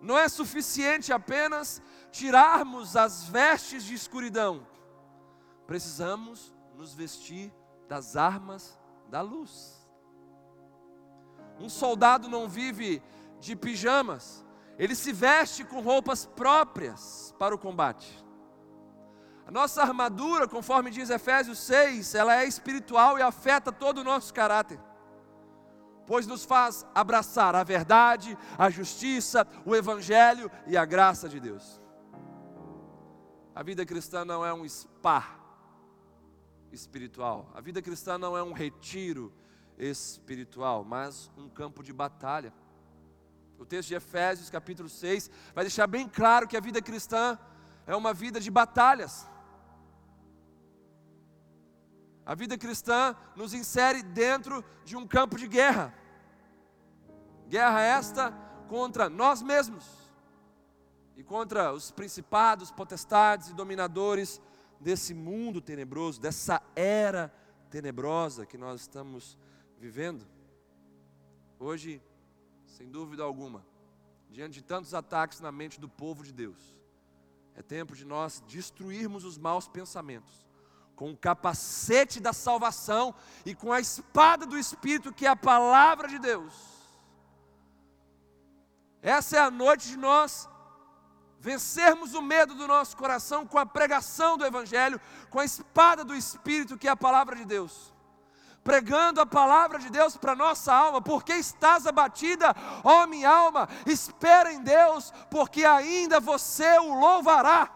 [0.00, 4.66] Não é suficiente apenas tirarmos as vestes de escuridão,
[5.66, 7.52] precisamos nos vestir
[7.88, 9.80] das armas da luz.
[11.58, 13.02] Um soldado não vive
[13.40, 14.44] de pijamas,
[14.78, 18.22] ele se veste com roupas próprias para o combate.
[19.46, 24.32] A nossa armadura, conforme diz Efésios 6, ela é espiritual e afeta todo o nosso
[24.32, 24.78] caráter.
[26.06, 31.81] Pois nos faz abraçar a verdade, a justiça, o evangelho e a graça de Deus.
[33.54, 35.38] A vida cristã não é um spa
[36.72, 37.50] espiritual.
[37.54, 39.32] A vida cristã não é um retiro
[39.78, 42.52] espiritual, mas um campo de batalha.
[43.58, 47.38] O texto de Efésios, capítulo 6, vai deixar bem claro que a vida cristã
[47.86, 49.28] é uma vida de batalhas.
[52.24, 55.92] A vida cristã nos insere dentro de um campo de guerra.
[57.48, 58.32] Guerra esta
[58.66, 60.01] contra nós mesmos
[61.16, 64.40] e contra os principados, potestades e dominadores
[64.80, 67.32] desse mundo tenebroso, dessa era
[67.70, 69.38] tenebrosa que nós estamos
[69.78, 70.26] vivendo.
[71.58, 72.02] Hoje,
[72.66, 73.64] sem dúvida alguma,
[74.30, 76.80] diante de tantos ataques na mente do povo de Deus,
[77.54, 80.42] é tempo de nós destruirmos os maus pensamentos
[81.02, 86.06] com o capacete da salvação e com a espada do Espírito, que é a palavra
[86.06, 86.54] de Deus.
[89.00, 90.48] Essa é a noite de nós
[91.42, 96.14] vencermos o medo do nosso coração com a pregação do Evangelho, com a espada do
[96.14, 97.92] Espírito, que é a palavra de Deus.
[98.62, 104.52] Pregando a palavra de Deus para nossa alma, porque estás abatida, ó minha alma, espera
[104.52, 107.68] em Deus, porque ainda você o louvará.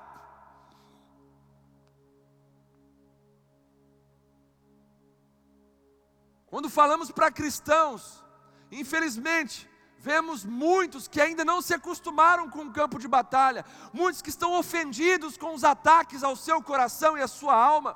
[6.46, 8.24] Quando falamos para cristãos,
[8.70, 9.68] infelizmente,
[10.06, 13.64] vemos muitos que ainda não se acostumaram com o campo de batalha,
[14.00, 17.92] muitos que estão ofendidos com os ataques ao seu coração e à sua alma,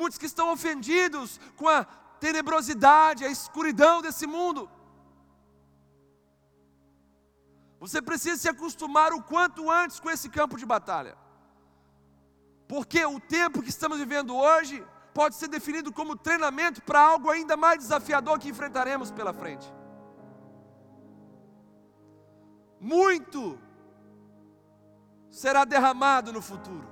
[0.00, 1.84] muitos que estão ofendidos com a
[2.24, 4.70] tenebrosidade, a escuridão desse mundo.
[7.80, 11.14] Você precisa se acostumar o quanto antes com esse campo de batalha,
[12.68, 14.76] porque o tempo que estamos vivendo hoje
[15.12, 19.66] pode ser definido como treinamento para algo ainda mais desafiador que enfrentaremos pela frente.
[22.80, 23.58] Muito
[25.30, 26.88] será derramado no futuro,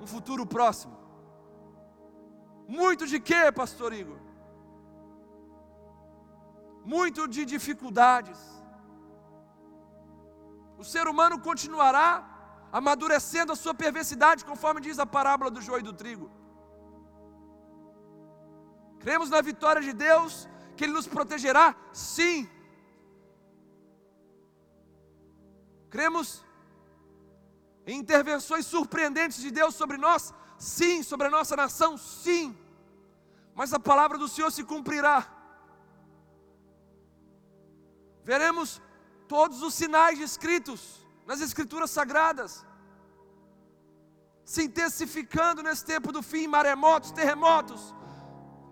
[0.00, 0.96] um futuro próximo.
[2.68, 4.18] Muito de quê, pastor Igor?
[6.84, 8.40] Muito de dificuldades.
[10.78, 12.32] O ser humano continuará
[12.72, 16.30] amadurecendo a sua perversidade, conforme diz a parábola do joio e do trigo.
[18.98, 21.74] Cremos na vitória de Deus, que Ele nos protegerá?
[21.92, 22.48] Sim.
[25.94, 26.42] Cremos
[27.86, 30.32] em intervenções surpreendentes de Deus sobre nós?
[30.58, 31.02] Sim.
[31.10, 31.90] Sobre a nossa nação?
[31.96, 32.56] Sim.
[33.54, 35.18] Mas a palavra do Senhor se cumprirá.
[38.24, 38.80] Veremos
[39.28, 40.80] todos os sinais descritos
[41.26, 42.52] nas Escrituras Sagradas
[44.44, 47.94] se intensificando nesse tempo do fim maremotos, terremotos,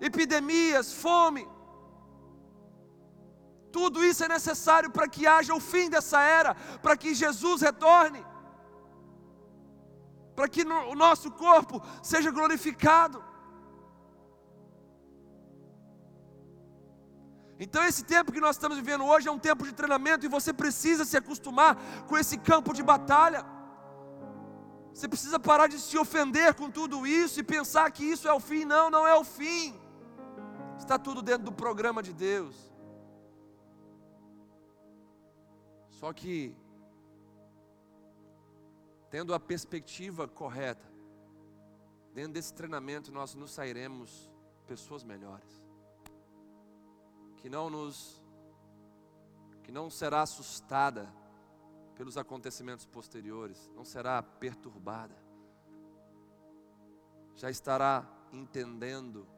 [0.01, 1.47] epidemias, fome.
[3.73, 8.25] Tudo isso é necessário para que haja o fim dessa era, para que Jesus retorne,
[10.35, 13.23] para que o nosso corpo seja glorificado.
[17.59, 20.51] Então, esse tempo que nós estamos vivendo hoje é um tempo de treinamento e você
[20.51, 21.77] precisa se acostumar
[22.09, 23.45] com esse campo de batalha.
[24.95, 28.41] Você precisa parar de se ofender com tudo isso e pensar que isso é o
[28.41, 28.65] fim.
[28.65, 29.79] Não, não é o fim.
[30.79, 32.70] Está tudo dentro do programa de Deus.
[36.01, 36.57] Só que,
[39.11, 40.91] tendo a perspectiva correta,
[42.15, 44.33] dentro desse treinamento nós nos sairemos
[44.67, 45.63] pessoas melhores.
[47.37, 48.19] Que não nos
[49.63, 51.07] que não será assustada
[51.95, 55.15] pelos acontecimentos posteriores, não será perturbada.
[57.35, 59.29] Já estará entendendo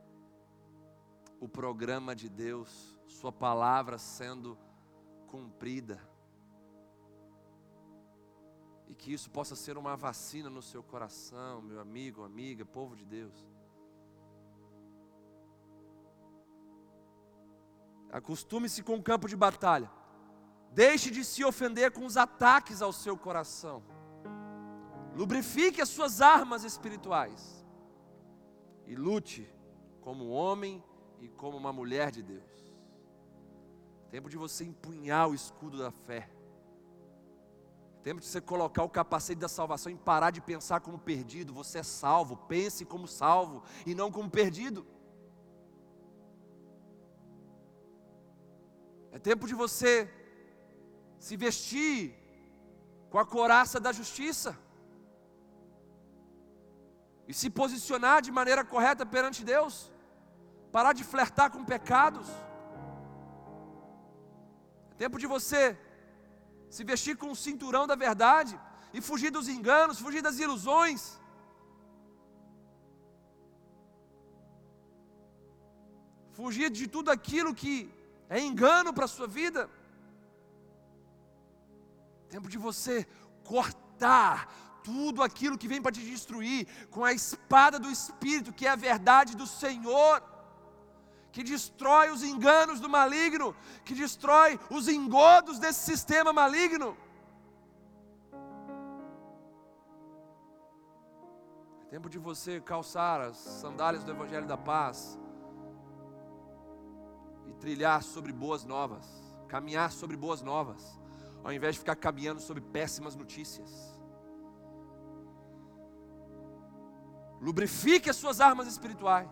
[1.40, 4.56] o programa de Deus, Sua palavra sendo
[5.26, 6.11] cumprida.
[9.02, 13.34] Que isso possa ser uma vacina no seu coração, meu amigo, amiga, povo de Deus.
[18.12, 19.90] Acostume-se com o campo de batalha.
[20.70, 23.82] Deixe de se ofender com os ataques ao seu coração.
[25.16, 27.66] lubrifique as suas armas espirituais
[28.86, 29.52] e lute
[30.00, 30.82] como um homem
[31.20, 32.52] e como uma mulher de Deus.
[34.10, 36.30] Tempo de você empunhar o escudo da fé.
[38.02, 41.54] Tempo de você colocar o capacete da salvação e parar de pensar como perdido.
[41.54, 44.84] Você é salvo, pense como salvo e não como perdido.
[49.12, 50.10] É tempo de você
[51.18, 52.14] se vestir
[53.10, 54.58] com a coraça da justiça
[57.28, 59.92] e se posicionar de maneira correta perante Deus,
[60.72, 62.26] parar de flertar com pecados.
[64.90, 65.78] É tempo de você
[66.76, 68.54] se vestir com o cinturão da verdade
[68.96, 71.00] e fugir dos enganos, fugir das ilusões.
[76.38, 77.74] Fugir de tudo aquilo que
[78.36, 79.62] é engano para a sua vida.
[82.34, 82.96] Tempo de você
[83.44, 84.36] cortar
[84.82, 88.84] tudo aquilo que vem para te destruir com a espada do Espírito, que é a
[88.90, 90.22] verdade do Senhor,
[91.32, 96.96] que destrói os enganos do maligno, que destrói os engodos desse sistema maligno.
[101.86, 105.18] É tempo de você calçar as sandálias do Evangelho da Paz
[107.46, 109.06] e trilhar sobre boas novas,
[109.48, 111.00] caminhar sobre boas novas,
[111.42, 113.92] ao invés de ficar caminhando sobre péssimas notícias.
[117.42, 119.28] lubrifique as suas armas espirituais,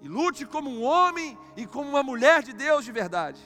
[0.00, 3.40] e lute como um homem e como uma mulher de Deus de verdade.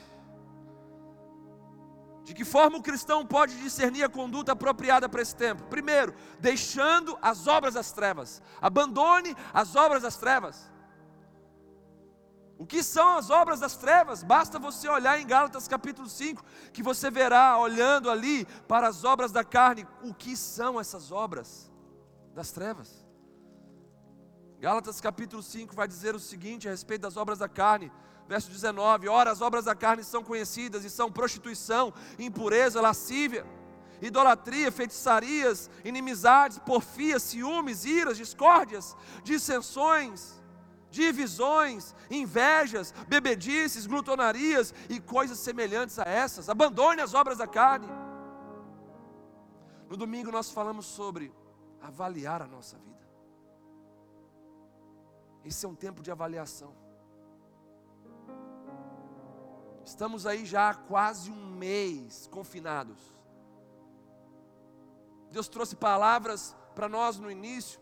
[2.23, 5.63] De que forma o cristão pode discernir a conduta apropriada para esse tempo?
[5.65, 8.41] Primeiro, deixando as obras das trevas.
[8.59, 10.71] Abandone as obras das trevas.
[12.57, 14.23] O que são as obras das trevas?
[14.23, 16.43] Basta você olhar em Gálatas capítulo 5,
[16.73, 21.71] que você verá, olhando ali para as obras da carne, o que são essas obras
[22.33, 23.04] das trevas.
[24.59, 27.91] Gálatas capítulo 5 vai dizer o seguinte a respeito das obras da carne,
[28.27, 33.45] verso 19: Ora, as obras da carne são conhecidas e são prostituição, impureza, lascívia,
[34.01, 40.41] idolatria, feitiçarias, inimizades, porfias, ciúmes, iras, discórdias, dissensões,
[40.89, 46.49] divisões, invejas, bebedices, glutonarias e coisas semelhantes a essas.
[46.49, 47.87] Abandone as obras da carne.
[49.89, 51.31] No domingo nós falamos sobre
[51.81, 52.94] avaliar a nossa vida.
[55.45, 56.73] Esse é um tempo de avaliação.
[59.85, 62.97] Estamos aí já há quase um mês confinados.
[65.29, 67.79] Deus trouxe palavras para nós no início,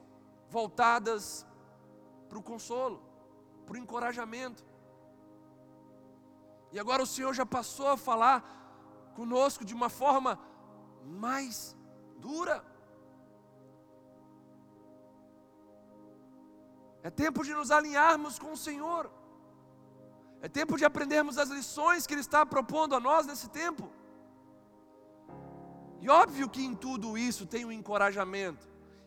[0.49, 1.45] voltadas
[2.27, 3.01] para o consolo,
[3.65, 4.65] para o encorajamento.
[6.73, 8.43] E agora o Senhor já passou a falar
[9.15, 10.37] conosco de uma forma
[11.05, 11.77] mais
[12.17, 12.72] dura.
[17.07, 19.11] É tempo de nos alinharmos com o Senhor.
[20.41, 23.85] É tempo de aprendermos as lições que Ele está propondo a nós nesse tempo.
[26.01, 28.65] E óbvio que em tudo isso tem o um encorajamento.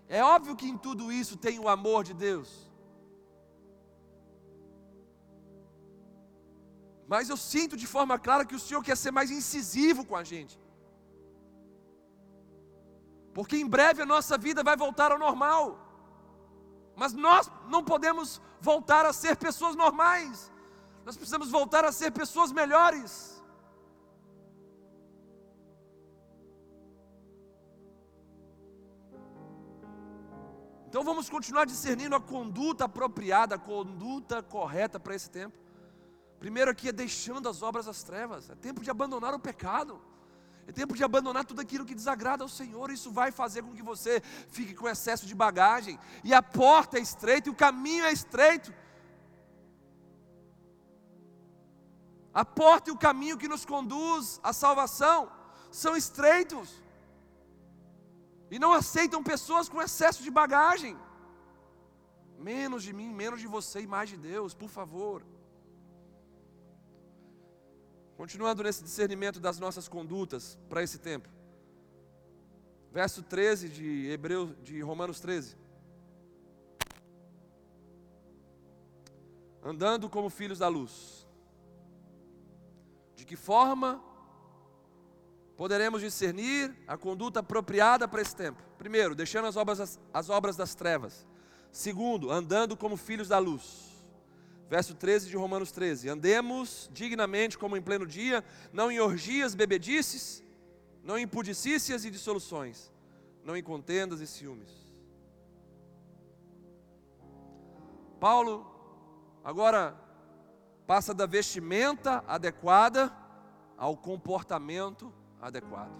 [0.09, 2.51] É óbvio que em tudo isso tem o amor de Deus.
[7.09, 10.25] Mas eu sinto de forma clara que o Senhor quer ser mais incisivo com a
[10.25, 10.59] gente.
[13.33, 15.86] Porque em breve a nossa vida vai voltar ao normal.
[16.97, 20.51] Mas nós não podemos voltar a ser pessoas normais.
[21.05, 23.37] Nós precisamos voltar a ser pessoas melhores.
[30.89, 35.59] Então vamos continuar discernindo a conduta apropriada, a conduta correta para esse tempo.
[36.39, 38.49] Primeiro aqui é deixando as obras das trevas.
[38.49, 40.01] É tempo de abandonar o pecado.
[40.69, 42.91] É tempo de abandonar tudo aquilo que desagrada ao Senhor.
[42.91, 45.99] Isso vai fazer com que você fique com excesso de bagagem.
[46.25, 48.75] E a porta é estreita e o caminho é estreito.
[52.35, 55.31] A porta e o caminho que nos conduz à salvação
[55.71, 56.69] são estreitos.
[58.51, 60.97] E não aceitam pessoas com excesso de bagagem.
[62.39, 65.25] Menos de mim, menos de você e mais de Deus, por favor.
[68.17, 71.29] Continuando nesse discernimento das nossas condutas para esse tempo.
[72.91, 75.55] Verso 13 de Hebreus de Romanos 13.
[79.63, 81.27] Andando como filhos da luz.
[83.15, 84.03] De que forma
[85.55, 88.63] poderemos discernir a conduta apropriada para esse tempo?
[88.79, 91.27] Primeiro, deixando as obras, as obras das trevas.
[91.71, 93.86] Segundo, andando como filhos da luz.
[94.69, 100.43] Verso 13 de Romanos 13: Andemos dignamente como em pleno dia, não em orgias, bebedices,
[101.03, 102.93] não em pudicícias e dissoluções,
[103.45, 104.71] não em contendas e ciúmes.
[108.19, 108.67] Paulo
[109.45, 109.95] agora
[110.87, 113.13] passa da vestimenta adequada
[113.77, 115.95] ao comportamento adequado.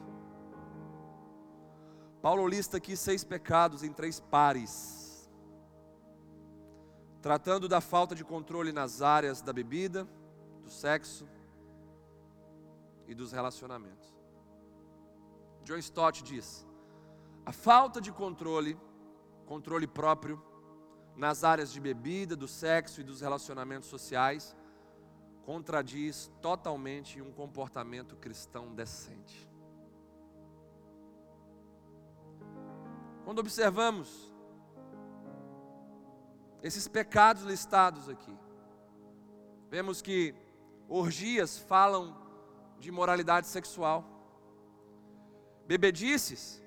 [2.23, 5.06] Paulo lista aqui seis pecados em três pares,
[7.27, 10.07] tratando da falta de controle nas áreas da bebida,
[10.63, 11.29] do sexo
[13.09, 14.15] e dos relacionamentos.
[15.65, 16.65] John Stott diz:
[17.45, 18.79] a falta de controle,
[19.45, 20.41] controle próprio,
[21.17, 24.55] nas áreas de bebida, do sexo e dos relacionamentos sociais,
[25.45, 29.51] contradiz totalmente um comportamento cristão decente.
[33.25, 34.33] Quando observamos
[36.63, 38.37] esses pecados listados aqui,
[39.71, 40.35] vemos que
[40.89, 42.17] orgias falam
[42.79, 44.05] de moralidade sexual,
[45.67, 46.63] bebedices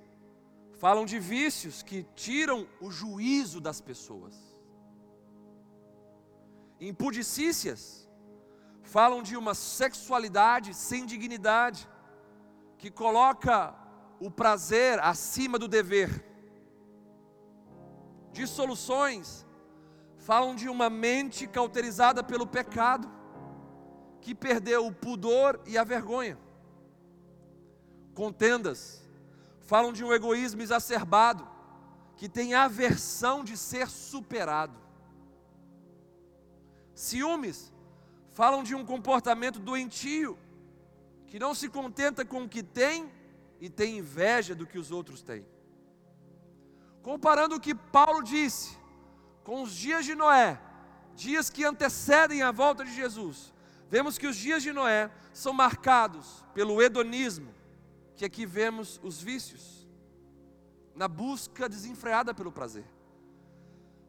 [0.78, 4.36] falam de vícios que tiram o juízo das pessoas,
[6.80, 8.10] impudicícias
[8.84, 11.88] falam de uma sexualidade sem dignidade,
[12.78, 13.76] que coloca
[14.20, 16.26] o prazer acima do dever.
[18.32, 19.46] Dissoluções
[20.30, 23.10] falam de uma mente cauterizada pelo pecado,
[24.22, 26.38] que perdeu o pudor e a vergonha.
[28.14, 29.04] Contendas
[29.62, 31.48] falam de um egoísmo exacerbado,
[32.16, 34.78] que tem aversão de ser superado.
[36.94, 37.74] Ciúmes
[38.30, 40.38] falam de um comportamento doentio,
[41.26, 43.12] que não se contenta com o que tem
[43.60, 45.44] e tem inveja do que os outros têm.
[47.02, 48.79] Comparando o que Paulo disse
[49.50, 50.62] com os dias de Noé,
[51.16, 53.52] dias que antecedem a volta de Jesus,
[53.90, 57.52] vemos que os dias de Noé são marcados pelo hedonismo,
[58.16, 59.90] que aqui vemos os vícios,
[60.94, 62.86] na busca desenfreada pelo prazer.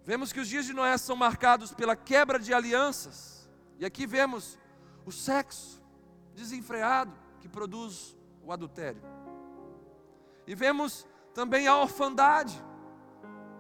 [0.05, 4.59] Vemos que os dias de Noé são marcados pela quebra de alianças, e aqui vemos
[5.07, 5.83] o sexo
[6.35, 8.15] desenfreado que produz
[8.45, 9.01] o adultério.
[10.47, 12.63] E vemos também a orfandade,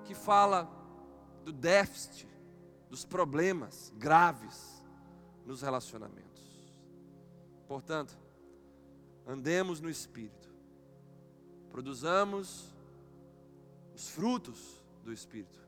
[0.04, 0.78] que fala
[1.51, 2.28] do déficit,
[2.88, 4.82] dos problemas graves
[5.44, 6.70] nos relacionamentos.
[7.66, 8.16] Portanto,
[9.26, 10.48] andemos no Espírito,
[11.68, 12.72] produzamos
[13.94, 15.59] os frutos do Espírito,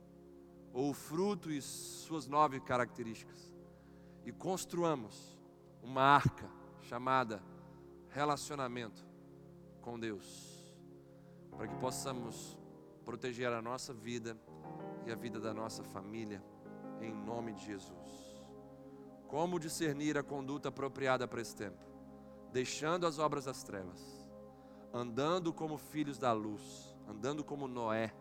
[0.73, 3.53] ou o fruto e suas nove características
[4.25, 5.37] e construamos
[5.83, 6.49] uma arca
[6.83, 7.43] chamada
[8.09, 9.05] relacionamento
[9.81, 10.79] com Deus,
[11.51, 12.57] para que possamos
[13.05, 14.37] proteger a nossa vida
[15.07, 16.43] e a vida da nossa família,
[17.01, 18.43] em nome de Jesus.
[19.29, 21.85] Como discernir a conduta apropriada para esse tempo?
[22.53, 24.29] Deixando as obras das trevas,
[24.93, 28.13] andando como filhos da luz, andando como Noé,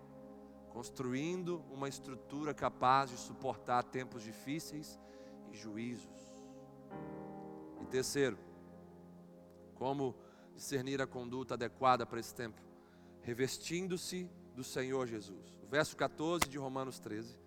[0.69, 4.97] construindo uma estrutura capaz de suportar tempos difíceis
[5.51, 6.34] e juízos.
[7.82, 8.38] E terceiro,
[9.75, 10.15] como
[10.55, 12.61] discernir a conduta adequada para esse tempo?
[13.21, 15.60] Revestindo-se do Senhor Jesus.
[15.64, 17.38] O verso 14 de Romanos 13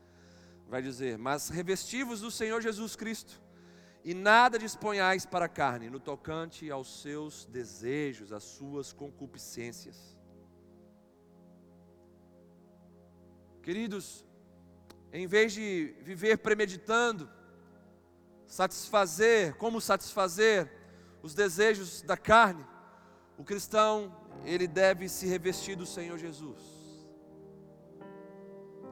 [0.69, 3.41] vai dizer: Mas revestivos do Senhor Jesus Cristo,
[4.05, 10.15] e nada disponhais para a carne, no tocante aos seus desejos, às suas concupiscências.
[13.63, 14.25] Queridos,
[15.11, 17.31] em vez de viver premeditando,
[18.47, 20.71] satisfazer, como satisfazer
[21.23, 22.67] os desejos da carne,
[23.39, 26.74] o cristão, ele deve se revestir do Senhor Jesus.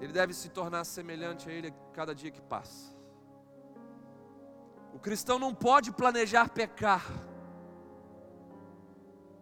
[0.03, 2.92] Ele deve se tornar semelhante a Ele cada dia que passa.
[4.92, 7.05] O cristão não pode planejar pecar.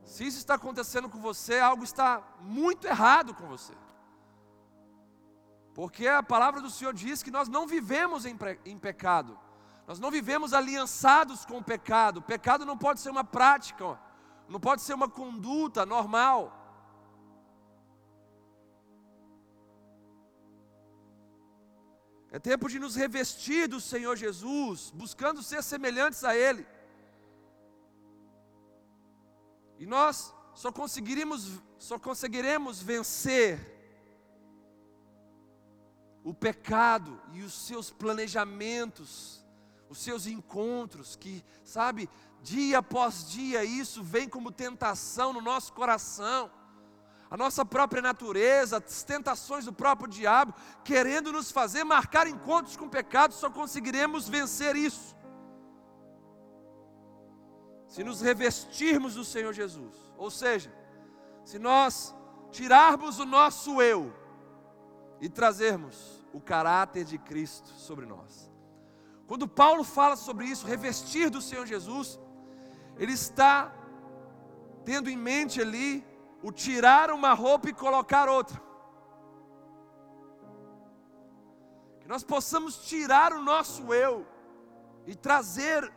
[0.05, 3.73] Se isso está acontecendo com você, algo está muito errado com você.
[5.73, 8.37] Porque a palavra do Senhor diz que nós não vivemos em,
[8.67, 9.39] em pecado.
[9.87, 12.21] Nós não vivemos aliançados com o pecado.
[12.21, 13.99] Pecado não pode ser uma prática,
[14.47, 16.60] não pode ser uma conduta normal.
[22.31, 26.67] É tempo de nos revestir do Senhor Jesus, buscando ser semelhantes a Ele.
[29.79, 33.59] E nós só conseguiremos, só conseguiremos vencer
[36.23, 39.41] o pecado e os seus planejamentos
[39.91, 42.09] os seus encontros, que, sabe,
[42.43, 46.49] dia após dia isso vem como tentação no nosso coração.
[47.31, 50.53] A nossa própria natureza, as tentações do próprio diabo,
[50.83, 55.15] querendo nos fazer marcar encontros com o pecado, só conseguiremos vencer isso.
[57.87, 60.75] Se nos revestirmos do Senhor Jesus, ou seja,
[61.45, 62.15] se nós
[62.51, 64.13] tirarmos o nosso eu
[65.21, 68.51] e trazermos o caráter de Cristo sobre nós.
[69.29, 72.19] Quando Paulo fala sobre isso, revestir do Senhor Jesus,
[72.97, 73.73] ele está
[74.85, 76.05] tendo em mente ali
[76.43, 78.61] o tirar uma roupa e colocar outra.
[82.01, 84.27] Que nós possamos tirar o nosso eu
[85.07, 85.93] e trazer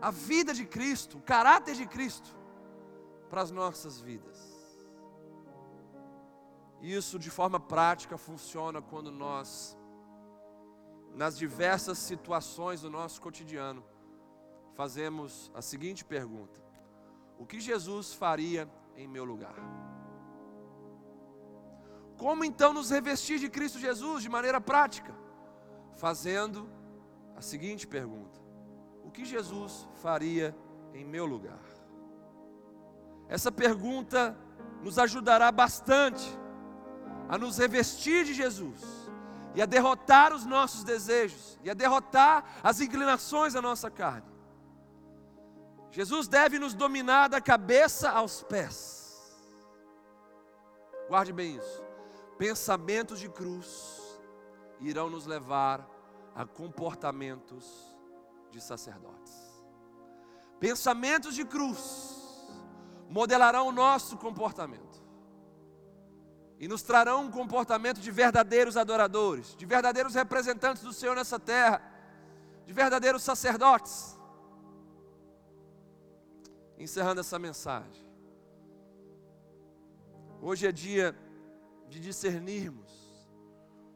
[0.00, 2.36] a vida de Cristo, o caráter de Cristo
[3.28, 4.54] para as nossas vidas.
[6.80, 9.76] Isso de forma prática funciona quando nós,
[11.14, 13.82] nas diversas situações do nosso cotidiano,
[14.74, 16.60] fazemos a seguinte pergunta:
[17.38, 19.54] O que Jesus faria em meu lugar?
[22.16, 25.14] Como então nos revestir de Cristo Jesus de maneira prática?
[25.94, 26.68] Fazendo
[27.36, 28.40] a seguinte pergunta:
[29.02, 30.56] O que Jesus faria
[30.92, 31.60] em meu lugar?
[33.28, 34.36] Essa pergunta
[34.82, 36.24] nos ajudará bastante
[37.28, 38.80] a nos revestir de Jesus
[39.54, 44.33] e a derrotar os nossos desejos e a derrotar as inclinações da nossa carne.
[45.94, 49.32] Jesus deve nos dominar da cabeça aos pés.
[51.06, 51.84] Guarde bem isso.
[52.36, 54.18] Pensamentos de cruz
[54.80, 55.88] irão nos levar
[56.34, 57.64] a comportamentos
[58.50, 59.32] de sacerdotes.
[60.58, 62.44] Pensamentos de cruz
[63.08, 65.00] modelarão o nosso comportamento
[66.58, 71.80] e nos trarão um comportamento de verdadeiros adoradores, de verdadeiros representantes do Senhor nessa terra,
[72.66, 74.13] de verdadeiros sacerdotes
[76.84, 78.04] encerrando essa mensagem.
[80.40, 81.16] Hoje é dia
[81.88, 82.92] de discernirmos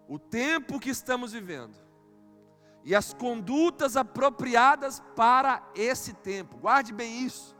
[0.08, 1.76] o tempo que estamos vivendo
[2.82, 6.56] e as condutas apropriadas para esse tempo.
[6.56, 7.54] Guarde bem isso.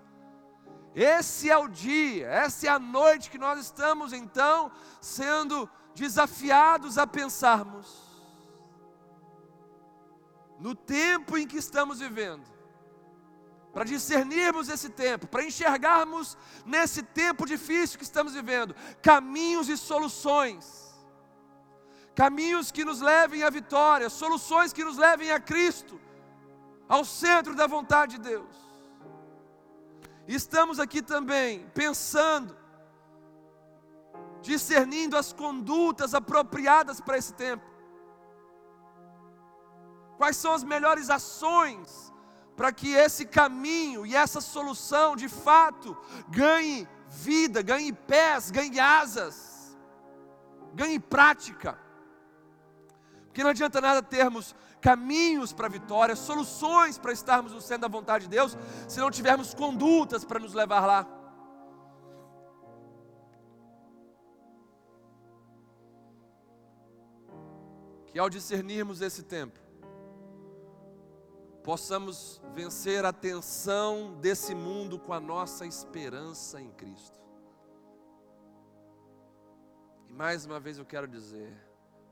[0.95, 7.07] Esse é o dia, essa é a noite que nós estamos então sendo desafiados a
[7.07, 8.09] pensarmos
[10.59, 12.58] no tempo em que estamos vivendo
[13.79, 20.99] para discernirmos esse tempo, para enxergarmos nesse tempo difícil que estamos vivendo, caminhos e soluções.
[22.12, 26.01] Caminhos que nos levem à vitória, soluções que nos levem a Cristo,
[26.89, 28.57] ao centro da vontade de Deus.
[30.26, 32.57] Estamos aqui também pensando,
[34.43, 37.64] discernindo as condutas apropriadas para esse tempo.
[40.16, 42.08] Quais são as melhores ações
[42.59, 45.97] para que esse caminho e essa solução de fato
[46.29, 49.79] ganhe vida, ganhe pés, ganhe asas,
[50.75, 51.79] ganhe prática.
[53.27, 57.97] Porque não adianta nada termos caminhos para a vitória, soluções para estarmos no centro da
[57.97, 61.07] vontade de Deus, se não tivermos condutas para nos levar lá.
[68.09, 69.68] Que ao discernirmos esse tempo,
[71.69, 77.21] possamos vencer a tensão desse mundo com a nossa esperança em Cristo.
[80.07, 81.55] E mais uma vez eu quero dizer: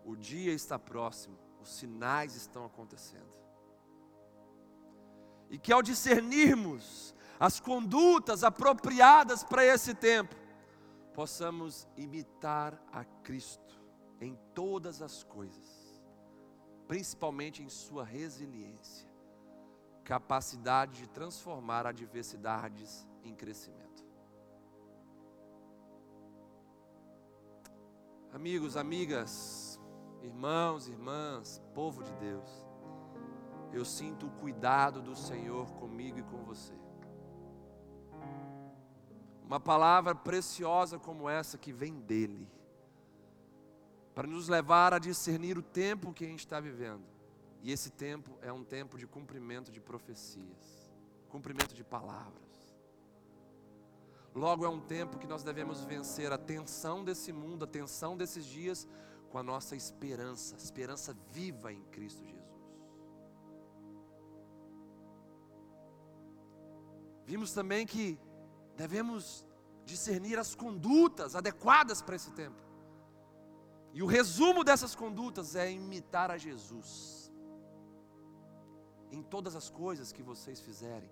[0.05, 3.35] o dia está próximo, os sinais estão acontecendo.
[5.49, 10.37] E que ao discernirmos as condutas apropriadas para esse tempo,
[11.15, 13.83] possamos imitar a Cristo
[14.21, 16.03] em todas as coisas,
[16.87, 19.06] principalmente em sua resiliência
[20.07, 24.07] capacidade de transformar adversidades em crescimento.
[28.33, 29.81] Amigos, amigas,
[30.23, 32.49] irmãos, irmãs, povo de Deus,
[33.73, 36.75] eu sinto o cuidado do Senhor comigo e com você.
[39.43, 42.49] Uma palavra preciosa como essa que vem dEle,
[44.15, 47.16] para nos levar a discernir o tempo que a gente está vivendo
[47.67, 50.89] e esse tempo é um tempo de cumprimento de profecias,
[51.29, 52.77] cumprimento de palavras.
[54.33, 58.45] Logo é um tempo que nós devemos vencer a tensão desse mundo, a tensão desses
[58.47, 58.87] dias,
[59.31, 62.71] com a nossa esperança, esperança viva em Cristo Jesus.
[67.25, 68.17] Vimos também que
[68.77, 69.45] devemos
[69.85, 72.63] discernir as condutas adequadas para esse tempo.
[73.93, 77.26] E o resumo dessas condutas é imitar a Jesus
[79.17, 81.11] em todas as coisas que vocês fizerem,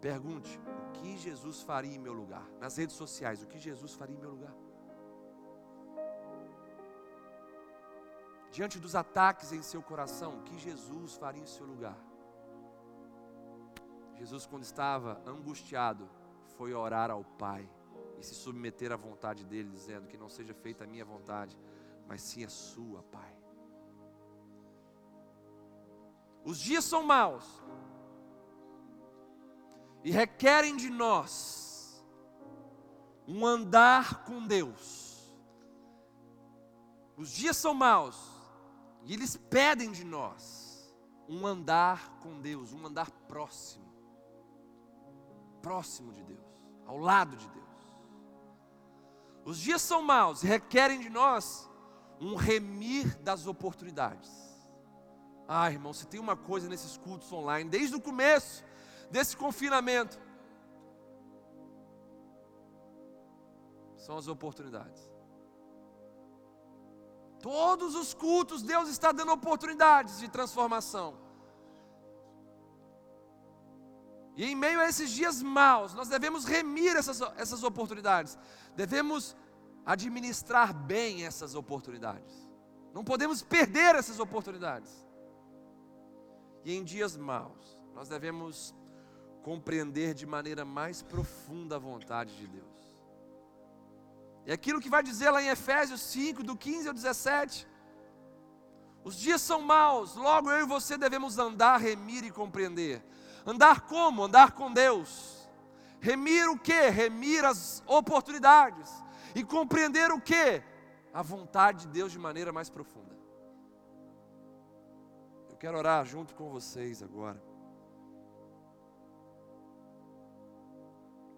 [0.00, 2.46] pergunte o que Jesus faria em meu lugar.
[2.58, 4.54] Nas redes sociais, o que Jesus faria em meu lugar.
[8.50, 11.98] Diante dos ataques em seu coração, o que Jesus faria em seu lugar.
[14.14, 16.08] Jesus, quando estava angustiado,
[16.56, 17.68] foi orar ao Pai
[18.18, 21.54] e se submeter à vontade dele, dizendo que não seja feita a minha vontade,
[22.08, 23.35] mas sim a sua, Pai.
[26.46, 27.44] Os dias são maus
[30.02, 32.02] e requerem de nós
[33.28, 35.36] um andar com Deus.
[37.18, 38.16] Os dias são maus
[39.04, 40.96] e eles pedem de nós
[41.28, 43.86] um andar com Deus, um andar próximo
[45.66, 46.46] próximo de Deus,
[46.86, 47.66] ao lado de Deus.
[49.44, 51.68] Os dias são maus e requerem de nós
[52.20, 54.30] um remir das oportunidades.
[55.48, 58.64] Ah, irmão, se tem uma coisa nesses cultos online, desde o começo
[59.10, 60.18] desse confinamento,
[63.96, 65.08] são as oportunidades.
[67.40, 71.16] Todos os cultos, Deus está dando oportunidades de transformação.
[74.36, 78.36] E em meio a esses dias maus, nós devemos remir essas, essas oportunidades,
[78.74, 79.36] devemos
[79.84, 82.34] administrar bem essas oportunidades,
[82.92, 85.05] não podemos perder essas oportunidades.
[86.66, 88.74] E em dias maus, nós devemos
[89.44, 92.92] compreender de maneira mais profunda a vontade de Deus.
[94.44, 97.68] É aquilo que vai dizer lá em Efésios 5, do 15 ao 17.
[99.04, 103.00] Os dias são maus, logo eu e você devemos andar, remir e compreender.
[103.46, 104.24] Andar como?
[104.24, 105.48] Andar com Deus.
[106.00, 106.90] Remir o que?
[106.90, 108.90] Remir as oportunidades.
[109.36, 110.60] E compreender o que?
[111.14, 113.15] A vontade de Deus de maneira mais profunda.
[115.56, 117.42] Eu quero orar junto com vocês agora.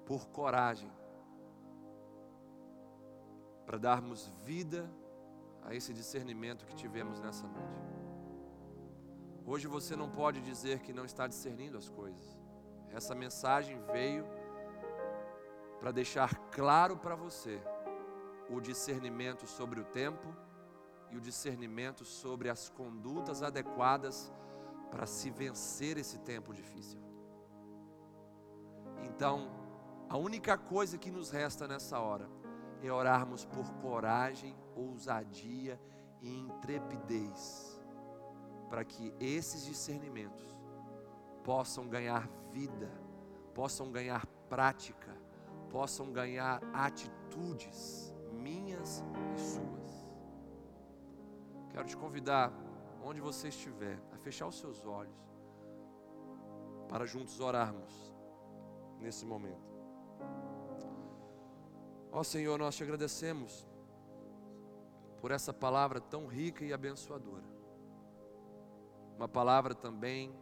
[0.04, 0.90] Por coragem.
[3.64, 4.90] Para darmos vida
[5.62, 7.80] a esse discernimento que tivemos nessa noite.
[9.46, 12.36] Hoje você não pode dizer que não está discernindo as coisas.
[12.90, 14.26] Essa mensagem veio
[15.78, 17.62] para deixar claro para você
[18.50, 20.26] o discernimento sobre o tempo
[21.10, 24.32] e o discernimento sobre as condutas adequadas
[24.90, 27.00] para se vencer esse tempo difícil.
[29.02, 29.50] Então,
[30.08, 32.28] a única coisa que nos resta nessa hora
[32.82, 35.80] é orarmos por coragem, ousadia
[36.20, 37.78] e intrepidez
[38.68, 40.56] para que esses discernimentos
[41.42, 42.90] possam ganhar vida,
[43.54, 45.16] possam ganhar prática,
[45.70, 49.02] possam ganhar atitudes minhas
[49.34, 49.67] e suas.
[51.78, 52.52] Quero te convidar,
[53.04, 55.14] onde você estiver, a fechar os seus olhos,
[56.88, 58.12] para juntos orarmos
[58.98, 59.72] nesse momento.
[62.10, 63.64] Ó Senhor, nós te agradecemos
[65.20, 67.46] por essa palavra tão rica e abençoadora
[69.16, 70.34] uma palavra também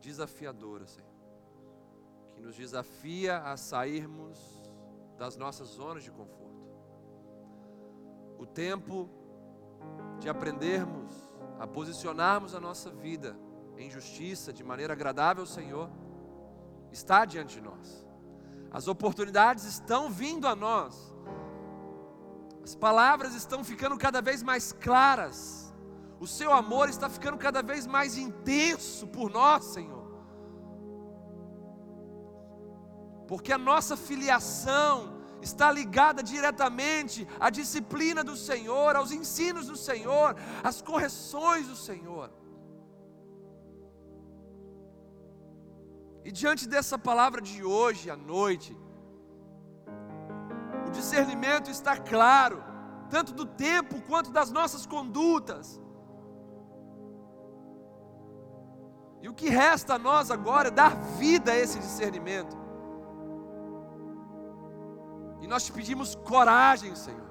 [0.00, 1.12] desafiadora, Senhor,
[2.32, 4.38] que nos desafia a sairmos
[5.18, 6.64] das nossas zonas de conforto.
[8.38, 9.23] O tempo
[10.18, 11.12] de aprendermos
[11.58, 13.36] a posicionarmos a nossa vida
[13.76, 15.90] em justiça, de maneira agradável ao Senhor,
[16.92, 18.06] está diante de nós.
[18.70, 21.14] As oportunidades estão vindo a nós.
[22.62, 25.64] As palavras estão ficando cada vez mais claras
[26.24, 30.04] o seu amor está ficando cada vez mais intenso por nós, Senhor.
[33.28, 40.36] Porque a nossa filiação está ligada diretamente à disciplina do Senhor, aos ensinos do Senhor,
[40.62, 42.30] às correções do Senhor.
[46.24, 48.74] E diante dessa palavra de hoje à noite,
[50.86, 52.64] o discernimento está claro,
[53.10, 55.80] tanto do tempo quanto das nossas condutas.
[59.20, 62.63] E o que resta a nós agora é dar vida a esse discernimento.
[65.44, 67.28] E nós te pedimos coragem, Senhor.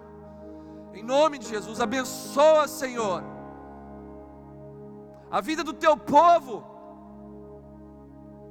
[0.93, 3.23] Em nome de Jesus, abençoa, Senhor,
[5.31, 6.63] a vida do teu povo,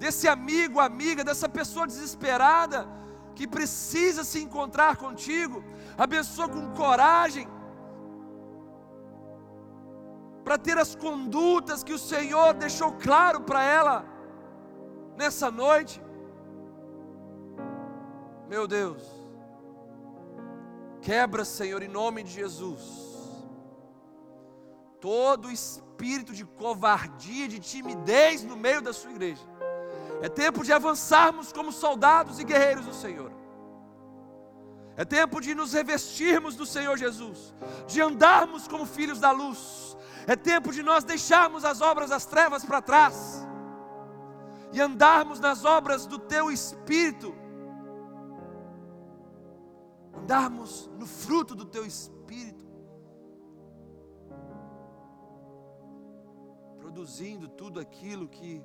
[0.01, 2.89] desse amigo, amiga, dessa pessoa desesperada
[3.37, 5.63] que precisa se encontrar contigo.
[5.97, 7.47] Abençoa com coragem
[10.43, 14.05] para ter as condutas que o Senhor deixou claro para ela
[15.17, 16.03] nessa noite.
[18.49, 19.22] Meu Deus,
[21.03, 22.81] quebra, Senhor, em nome de Jesus,
[25.01, 29.43] todo espírito de covardia, de timidez no meio da sua igreja.
[30.23, 33.33] É tempo de avançarmos como soldados e guerreiros do Senhor.
[34.97, 37.55] É tempo de nos revestirmos do Senhor Jesus,
[37.87, 39.93] de andarmos como filhos da luz
[40.27, 43.47] é tempo de nós deixarmos as obras das trevas para trás
[44.73, 47.35] e andarmos nas obras do Teu Espírito.
[50.23, 52.65] Andarmos no fruto do teu espírito,
[56.79, 58.65] produzindo tudo aquilo que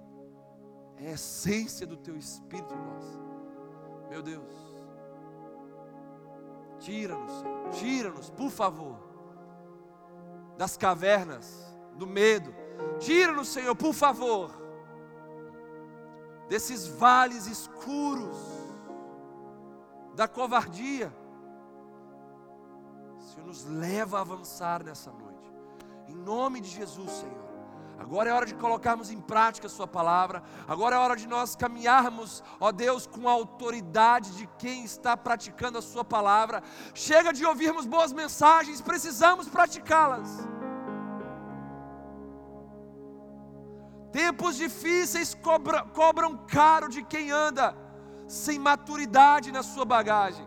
[0.98, 3.06] é a essência do teu espírito em nós.
[4.10, 4.54] Meu Deus,
[6.80, 8.98] tira-nos, Senhor, tira-nos, por favor,
[10.58, 12.54] das cavernas do medo,
[13.00, 14.52] tira-nos, Senhor, por favor,
[16.48, 18.38] desses vales escuros
[20.16, 21.12] da covardia.
[23.38, 25.54] Senhor, nos leva a avançar nessa noite,
[26.08, 27.48] em nome de Jesus, Senhor.
[28.00, 30.44] Agora é hora de colocarmos em prática a Sua palavra.
[30.68, 35.80] Agora é hora de nós caminharmos, ó Deus, com a autoridade de quem está praticando
[35.80, 36.62] a Sua palavra.
[36.94, 40.30] Chega de ouvirmos boas mensagens, precisamos praticá-las.
[44.12, 47.76] Tempos difíceis cobra, cobram caro de quem anda
[48.28, 50.47] sem maturidade na sua bagagem.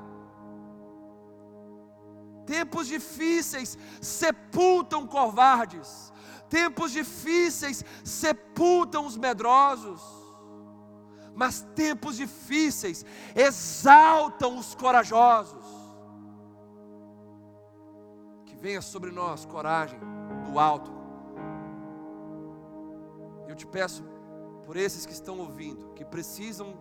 [2.47, 6.11] Tempos difíceis sepultam covardes
[6.51, 10.03] Tempos difíceis sepultam os medrosos,
[11.33, 15.65] mas tempos difíceis exaltam os corajosos.
[18.45, 20.01] Que venha sobre nós coragem
[20.45, 20.91] do alto.
[23.47, 24.03] Eu te peço
[24.67, 26.77] por esses que estão ouvindo, que precisam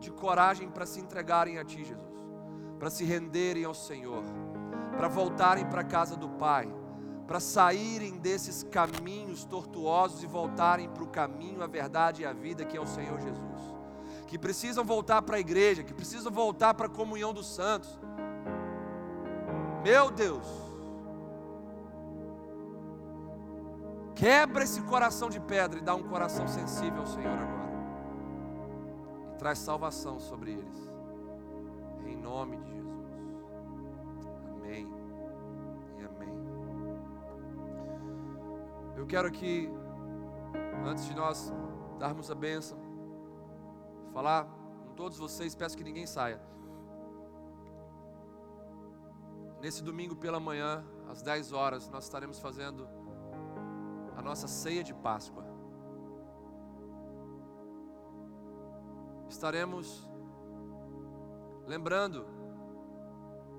[0.00, 2.24] de coragem para se entregarem a Ti, Jesus,
[2.78, 4.24] para se renderem ao Senhor,
[4.96, 6.72] para voltarem para a casa do Pai
[7.26, 12.62] para saírem desses caminhos tortuosos e voltarem para o caminho, a verdade e a vida
[12.62, 13.60] que é o Senhor Jesus.
[14.26, 17.98] Que precisam voltar para a igreja, que precisam voltar para a comunhão dos santos.
[19.82, 20.46] Meu Deus,
[24.14, 27.72] quebra esse coração de pedra e dá um coração sensível ao Senhor agora.
[29.32, 30.92] E traz salvação sobre eles.
[32.06, 32.71] Em nome de
[39.02, 39.68] Eu quero aqui,
[40.86, 41.52] antes de nós
[41.98, 42.78] darmos a bênção,
[44.12, 46.40] falar com todos vocês, peço que ninguém saia.
[49.60, 52.88] Nesse domingo pela manhã, às 10 horas, nós estaremos fazendo
[54.16, 55.44] a nossa ceia de Páscoa.
[59.28, 60.08] Estaremos
[61.66, 62.24] lembrando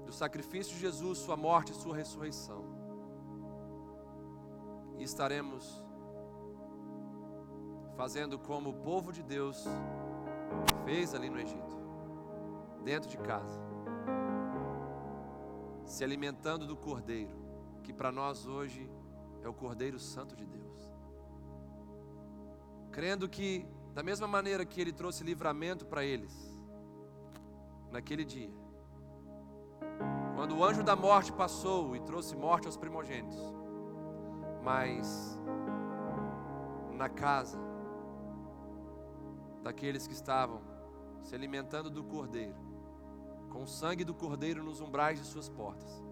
[0.05, 2.72] do sacrifício de Jesus, Sua morte e Sua ressurreição
[4.97, 5.83] e estaremos
[7.95, 9.65] fazendo como o povo de Deus
[10.85, 11.77] fez ali no Egito,
[12.83, 13.61] dentro de casa,
[15.85, 17.35] se alimentando do Cordeiro,
[17.83, 18.89] que para nós hoje
[19.41, 20.91] é o Cordeiro Santo de Deus,
[22.91, 26.33] crendo que, da mesma maneira que Ele trouxe livramento para eles,
[27.91, 28.51] naquele dia,
[30.35, 33.62] quando o anjo da morte passou e trouxe morte aos primogênitos,
[34.63, 35.39] mas
[36.93, 37.59] na casa
[39.61, 40.61] daqueles que estavam
[41.21, 42.55] se alimentando do cordeiro,
[43.49, 46.03] com o sangue do cordeiro nos umbrais de suas portas.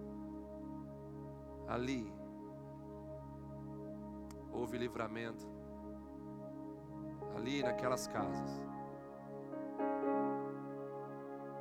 [1.68, 2.14] Ali
[4.52, 5.48] houve livramento,
[7.36, 8.62] ali naquelas casas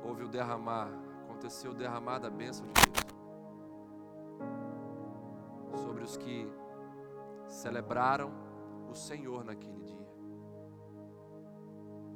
[0.03, 0.91] houve o derramar,
[1.23, 3.11] aconteceu o derramar da bênção de Deus
[5.81, 6.60] sobre os que
[7.51, 8.31] celebraram
[8.89, 10.07] o Senhor naquele dia.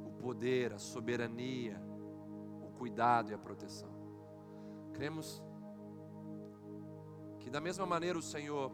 [0.04, 1.80] O poder, a soberania,
[2.62, 3.90] o cuidado e a proteção.
[4.92, 5.42] Cremos
[7.38, 8.72] que da mesma maneira o Senhor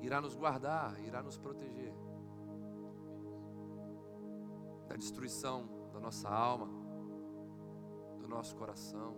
[0.00, 1.94] irá nos guardar, irá nos proteger
[4.88, 6.68] da destruição da nossa alma,
[8.18, 9.16] do nosso coração.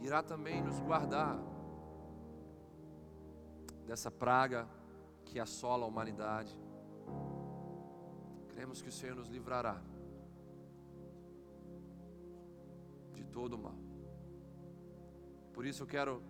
[0.00, 1.38] Irá também nos guardar
[3.88, 4.68] dessa praga
[5.24, 6.54] que assola a humanidade.
[8.48, 9.80] Cremos que o Senhor nos livrará
[13.14, 13.78] de todo o mal.
[15.54, 16.22] Por isso eu quero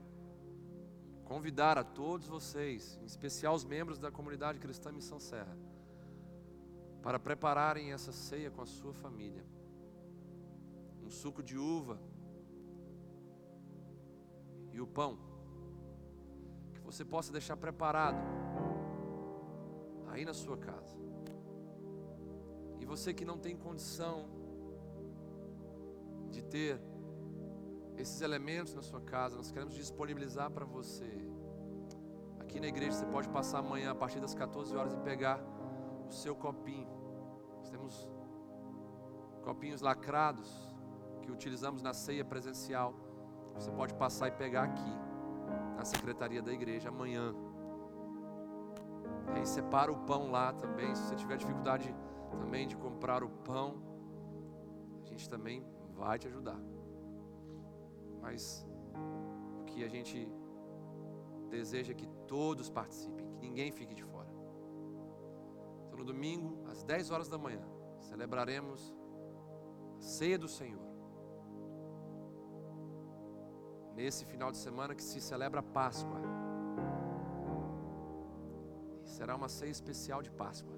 [1.25, 5.59] convidar a todos vocês, em especial os membros da comunidade cristã Missão Serra,
[7.03, 9.45] para prepararem essa ceia com a sua família.
[11.03, 12.01] Um suco de uva
[14.73, 15.28] e o pão
[16.91, 18.17] você possa deixar preparado
[20.07, 20.97] aí na sua casa.
[22.81, 24.27] E você que não tem condição
[26.31, 26.81] de ter
[27.95, 31.13] esses elementos na sua casa, nós queremos disponibilizar para você.
[32.41, 35.39] Aqui na igreja você pode passar amanhã a partir das 14 horas e pegar
[36.09, 36.89] o seu copinho.
[37.59, 38.09] Nós temos
[39.43, 40.49] copinhos lacrados
[41.21, 42.95] que utilizamos na ceia presencial,
[43.55, 45.08] você pode passar e pegar aqui,
[45.79, 47.33] na secretaria da igreja, amanhã.
[49.33, 50.93] E aí separa o pão lá também.
[50.93, 51.95] Se você tiver dificuldade
[52.33, 53.81] também de comprar o pão,
[55.01, 55.65] a gente também
[55.95, 56.61] vai te ajudar.
[58.21, 58.67] Mas
[59.61, 60.29] o que a gente
[61.49, 64.29] deseja é que todos participem, que ninguém fique de fora.
[65.87, 67.63] Então no domingo, às 10 horas da manhã,
[68.01, 68.93] celebraremos
[69.97, 70.88] a ceia do Senhor.
[73.99, 76.21] Nesse final de semana que se celebra a Páscoa.
[79.05, 80.77] E será uma ceia especial de Páscoa.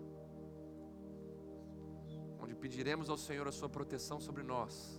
[2.42, 4.98] Onde pediremos ao Senhor a sua proteção sobre nós.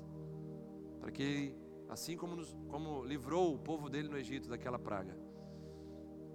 [1.00, 1.56] Para que
[1.90, 5.18] assim como, nos, como livrou o povo dele no Egito daquela praga,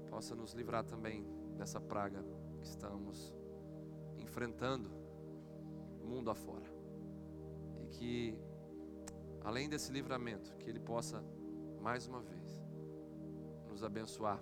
[0.08, 1.24] possa nos livrar também
[1.56, 2.24] dessa praga
[2.58, 3.32] que estamos
[4.18, 4.90] enfrentando
[6.02, 6.66] mundo afora.
[7.80, 8.38] E que,
[9.44, 11.24] além desse livramento, que Ele possa,
[11.80, 12.64] mais uma vez,
[13.68, 14.40] nos abençoar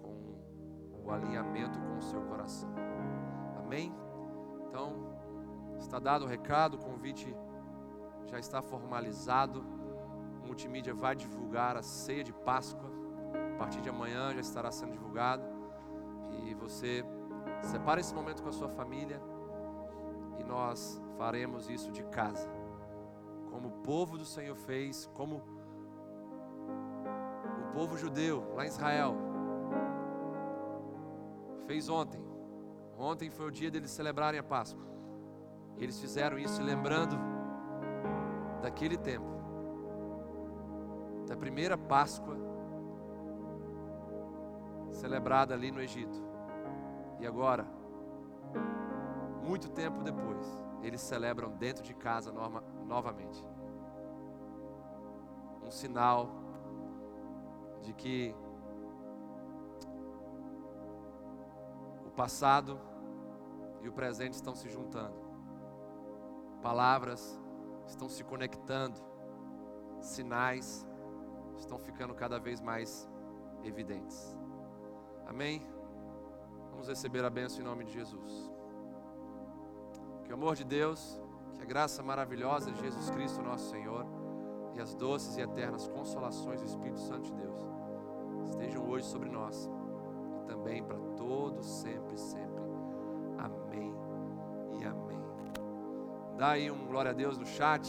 [0.00, 0.38] com
[1.04, 2.70] o alinhamento com o seu coração.
[3.58, 3.92] Amém?
[4.68, 5.18] Então,
[5.78, 7.34] está dado o recado, o convite
[8.26, 9.64] já está formalizado.
[10.42, 12.90] O multimídia vai divulgar a ceia de Páscoa.
[13.54, 15.44] A partir de amanhã já estará sendo divulgado.
[16.30, 17.04] E você
[17.62, 19.20] separa esse momento com a sua família
[20.38, 22.48] e nós faremos isso de casa.
[23.50, 25.42] Como o povo do Senhor fez, como
[27.78, 29.14] povo judeu lá em Israel
[31.64, 32.20] fez ontem.
[32.98, 34.84] Ontem foi o dia deles celebrarem a Páscoa.
[35.76, 37.16] Eles fizeram isso lembrando
[38.60, 39.30] daquele tempo,
[41.28, 42.36] da primeira Páscoa
[44.90, 46.20] celebrada ali no Egito.
[47.20, 47.64] E agora,
[49.46, 50.44] muito tempo depois,
[50.82, 53.46] eles celebram dentro de casa novamente.
[55.64, 56.47] Um sinal
[57.88, 58.34] de que
[62.06, 62.78] o passado
[63.80, 65.16] e o presente estão se juntando.
[66.60, 67.40] Palavras
[67.86, 69.00] estão se conectando.
[70.02, 70.86] Sinais
[71.56, 73.08] estão ficando cada vez mais
[73.64, 74.36] evidentes.
[75.26, 75.66] Amém?
[76.70, 78.52] Vamos receber a bênção em nome de Jesus.
[80.24, 81.18] Que o amor de Deus,
[81.56, 84.04] que a graça maravilhosa de Jesus Cristo, nosso Senhor,
[84.74, 87.77] e as doces e eternas consolações do Espírito Santo de Deus
[88.48, 89.70] estejam hoje sobre nós
[90.40, 92.62] e também para todos, sempre, sempre.
[93.38, 93.94] Amém
[94.80, 95.22] e amém.
[96.36, 97.88] Dá aí um glória a Deus no chat,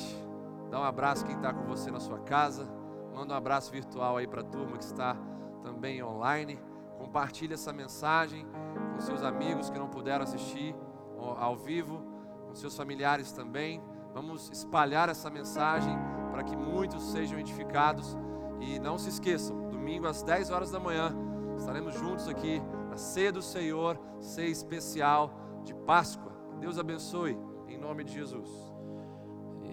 [0.69, 2.67] dá um abraço quem está com você na sua casa,
[3.13, 5.15] manda um abraço virtual aí para a turma que está
[5.61, 6.59] também online.
[6.97, 8.45] Compartilhe essa mensagem
[8.93, 10.75] com seus amigos que não puderam assistir
[11.17, 12.03] ao vivo,
[12.47, 13.81] com seus familiares também.
[14.13, 15.97] Vamos espalhar essa mensagem
[16.31, 18.17] para que muitos sejam edificados.
[18.59, 19.55] E não se esqueçam,
[19.89, 21.11] domingo às 10 horas da manhã,
[21.57, 22.61] estaremos juntos aqui
[22.91, 25.33] na ceia do Senhor, ceia especial
[25.63, 26.31] de Páscoa.
[26.59, 27.35] Deus abençoe,
[27.67, 28.47] em nome de Jesus.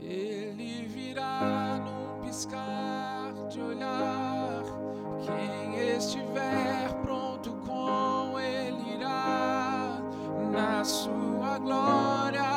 [0.01, 4.63] Ele virá num piscar de olhar.
[5.27, 10.01] Quem estiver pronto com ele irá
[10.51, 12.56] na sua glória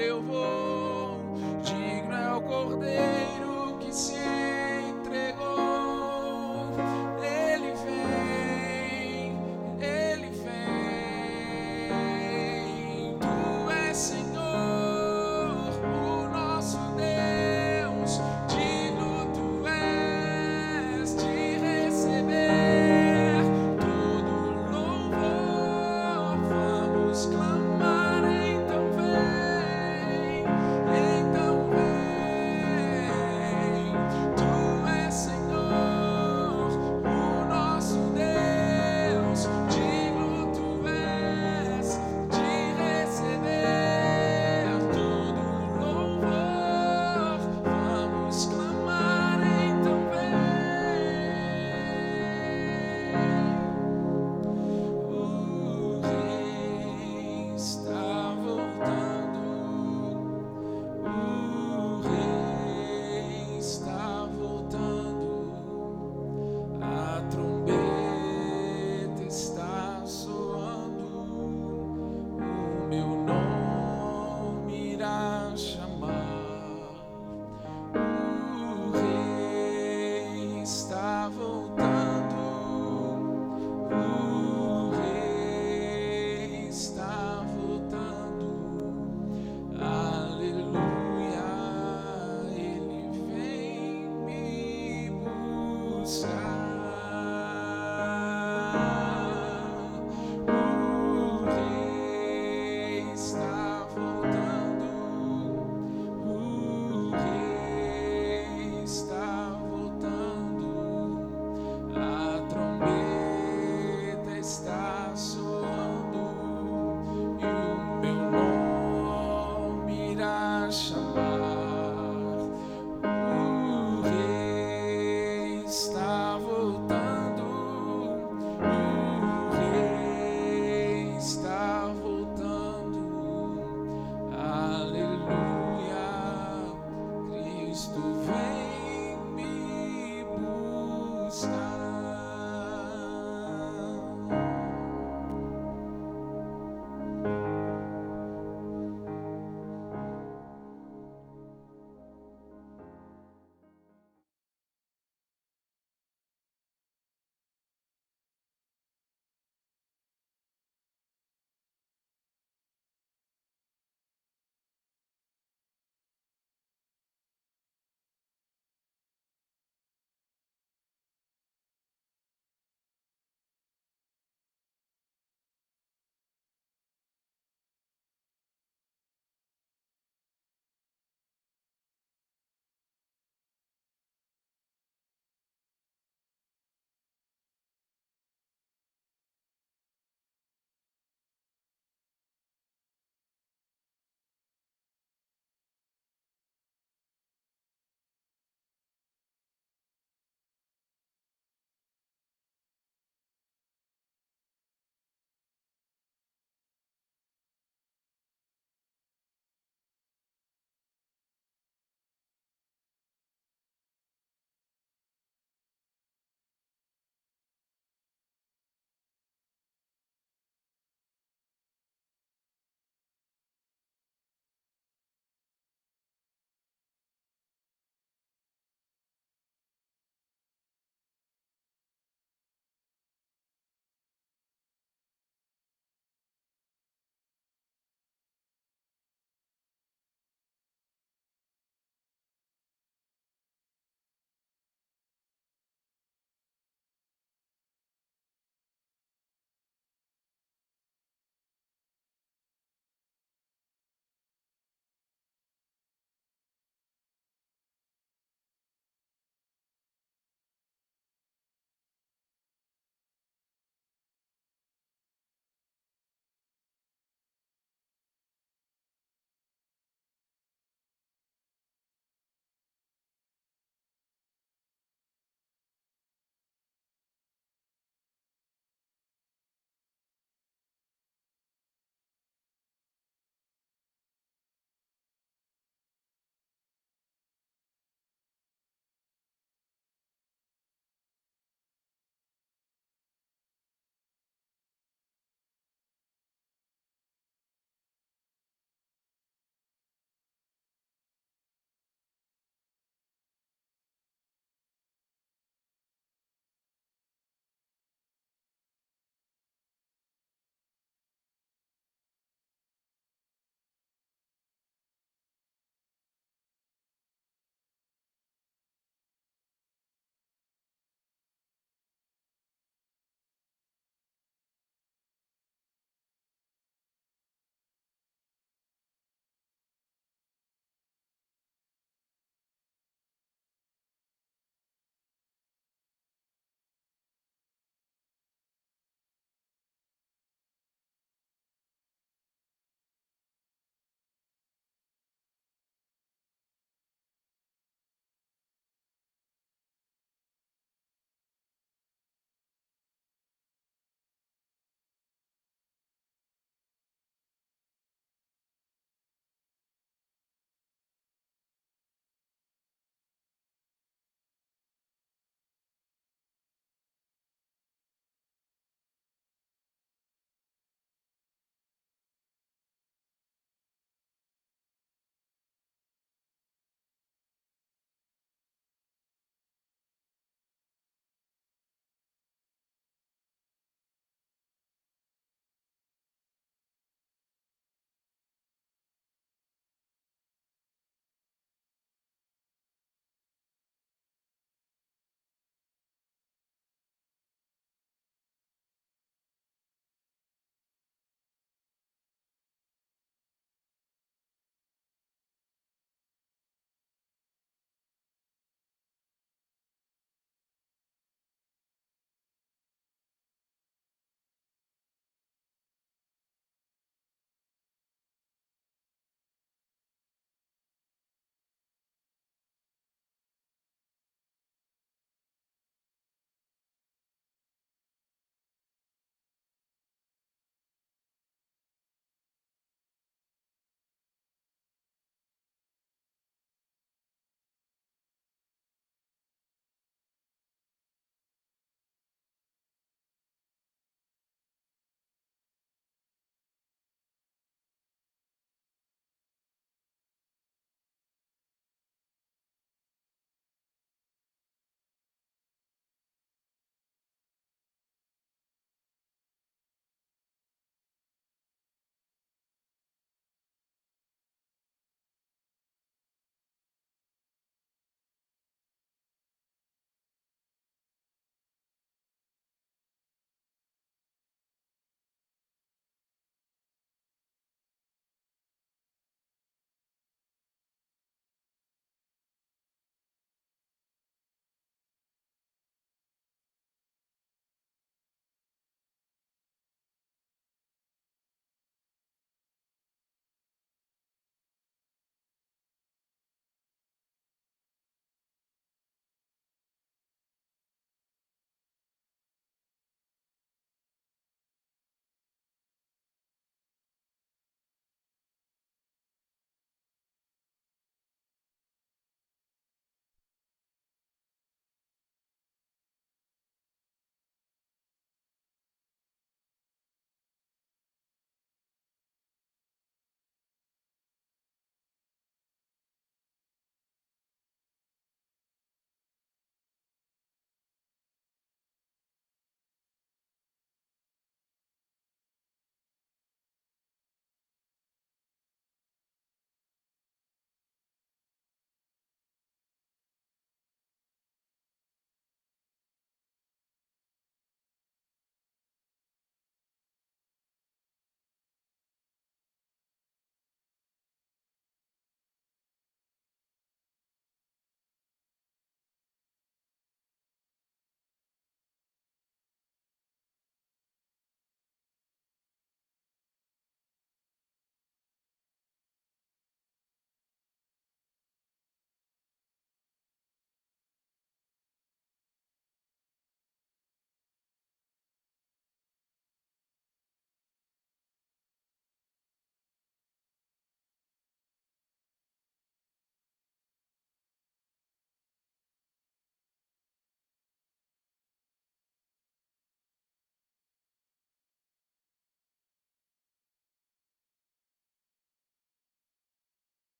[0.00, 1.20] eu vou.
[1.62, 3.25] Digno é o cordeiro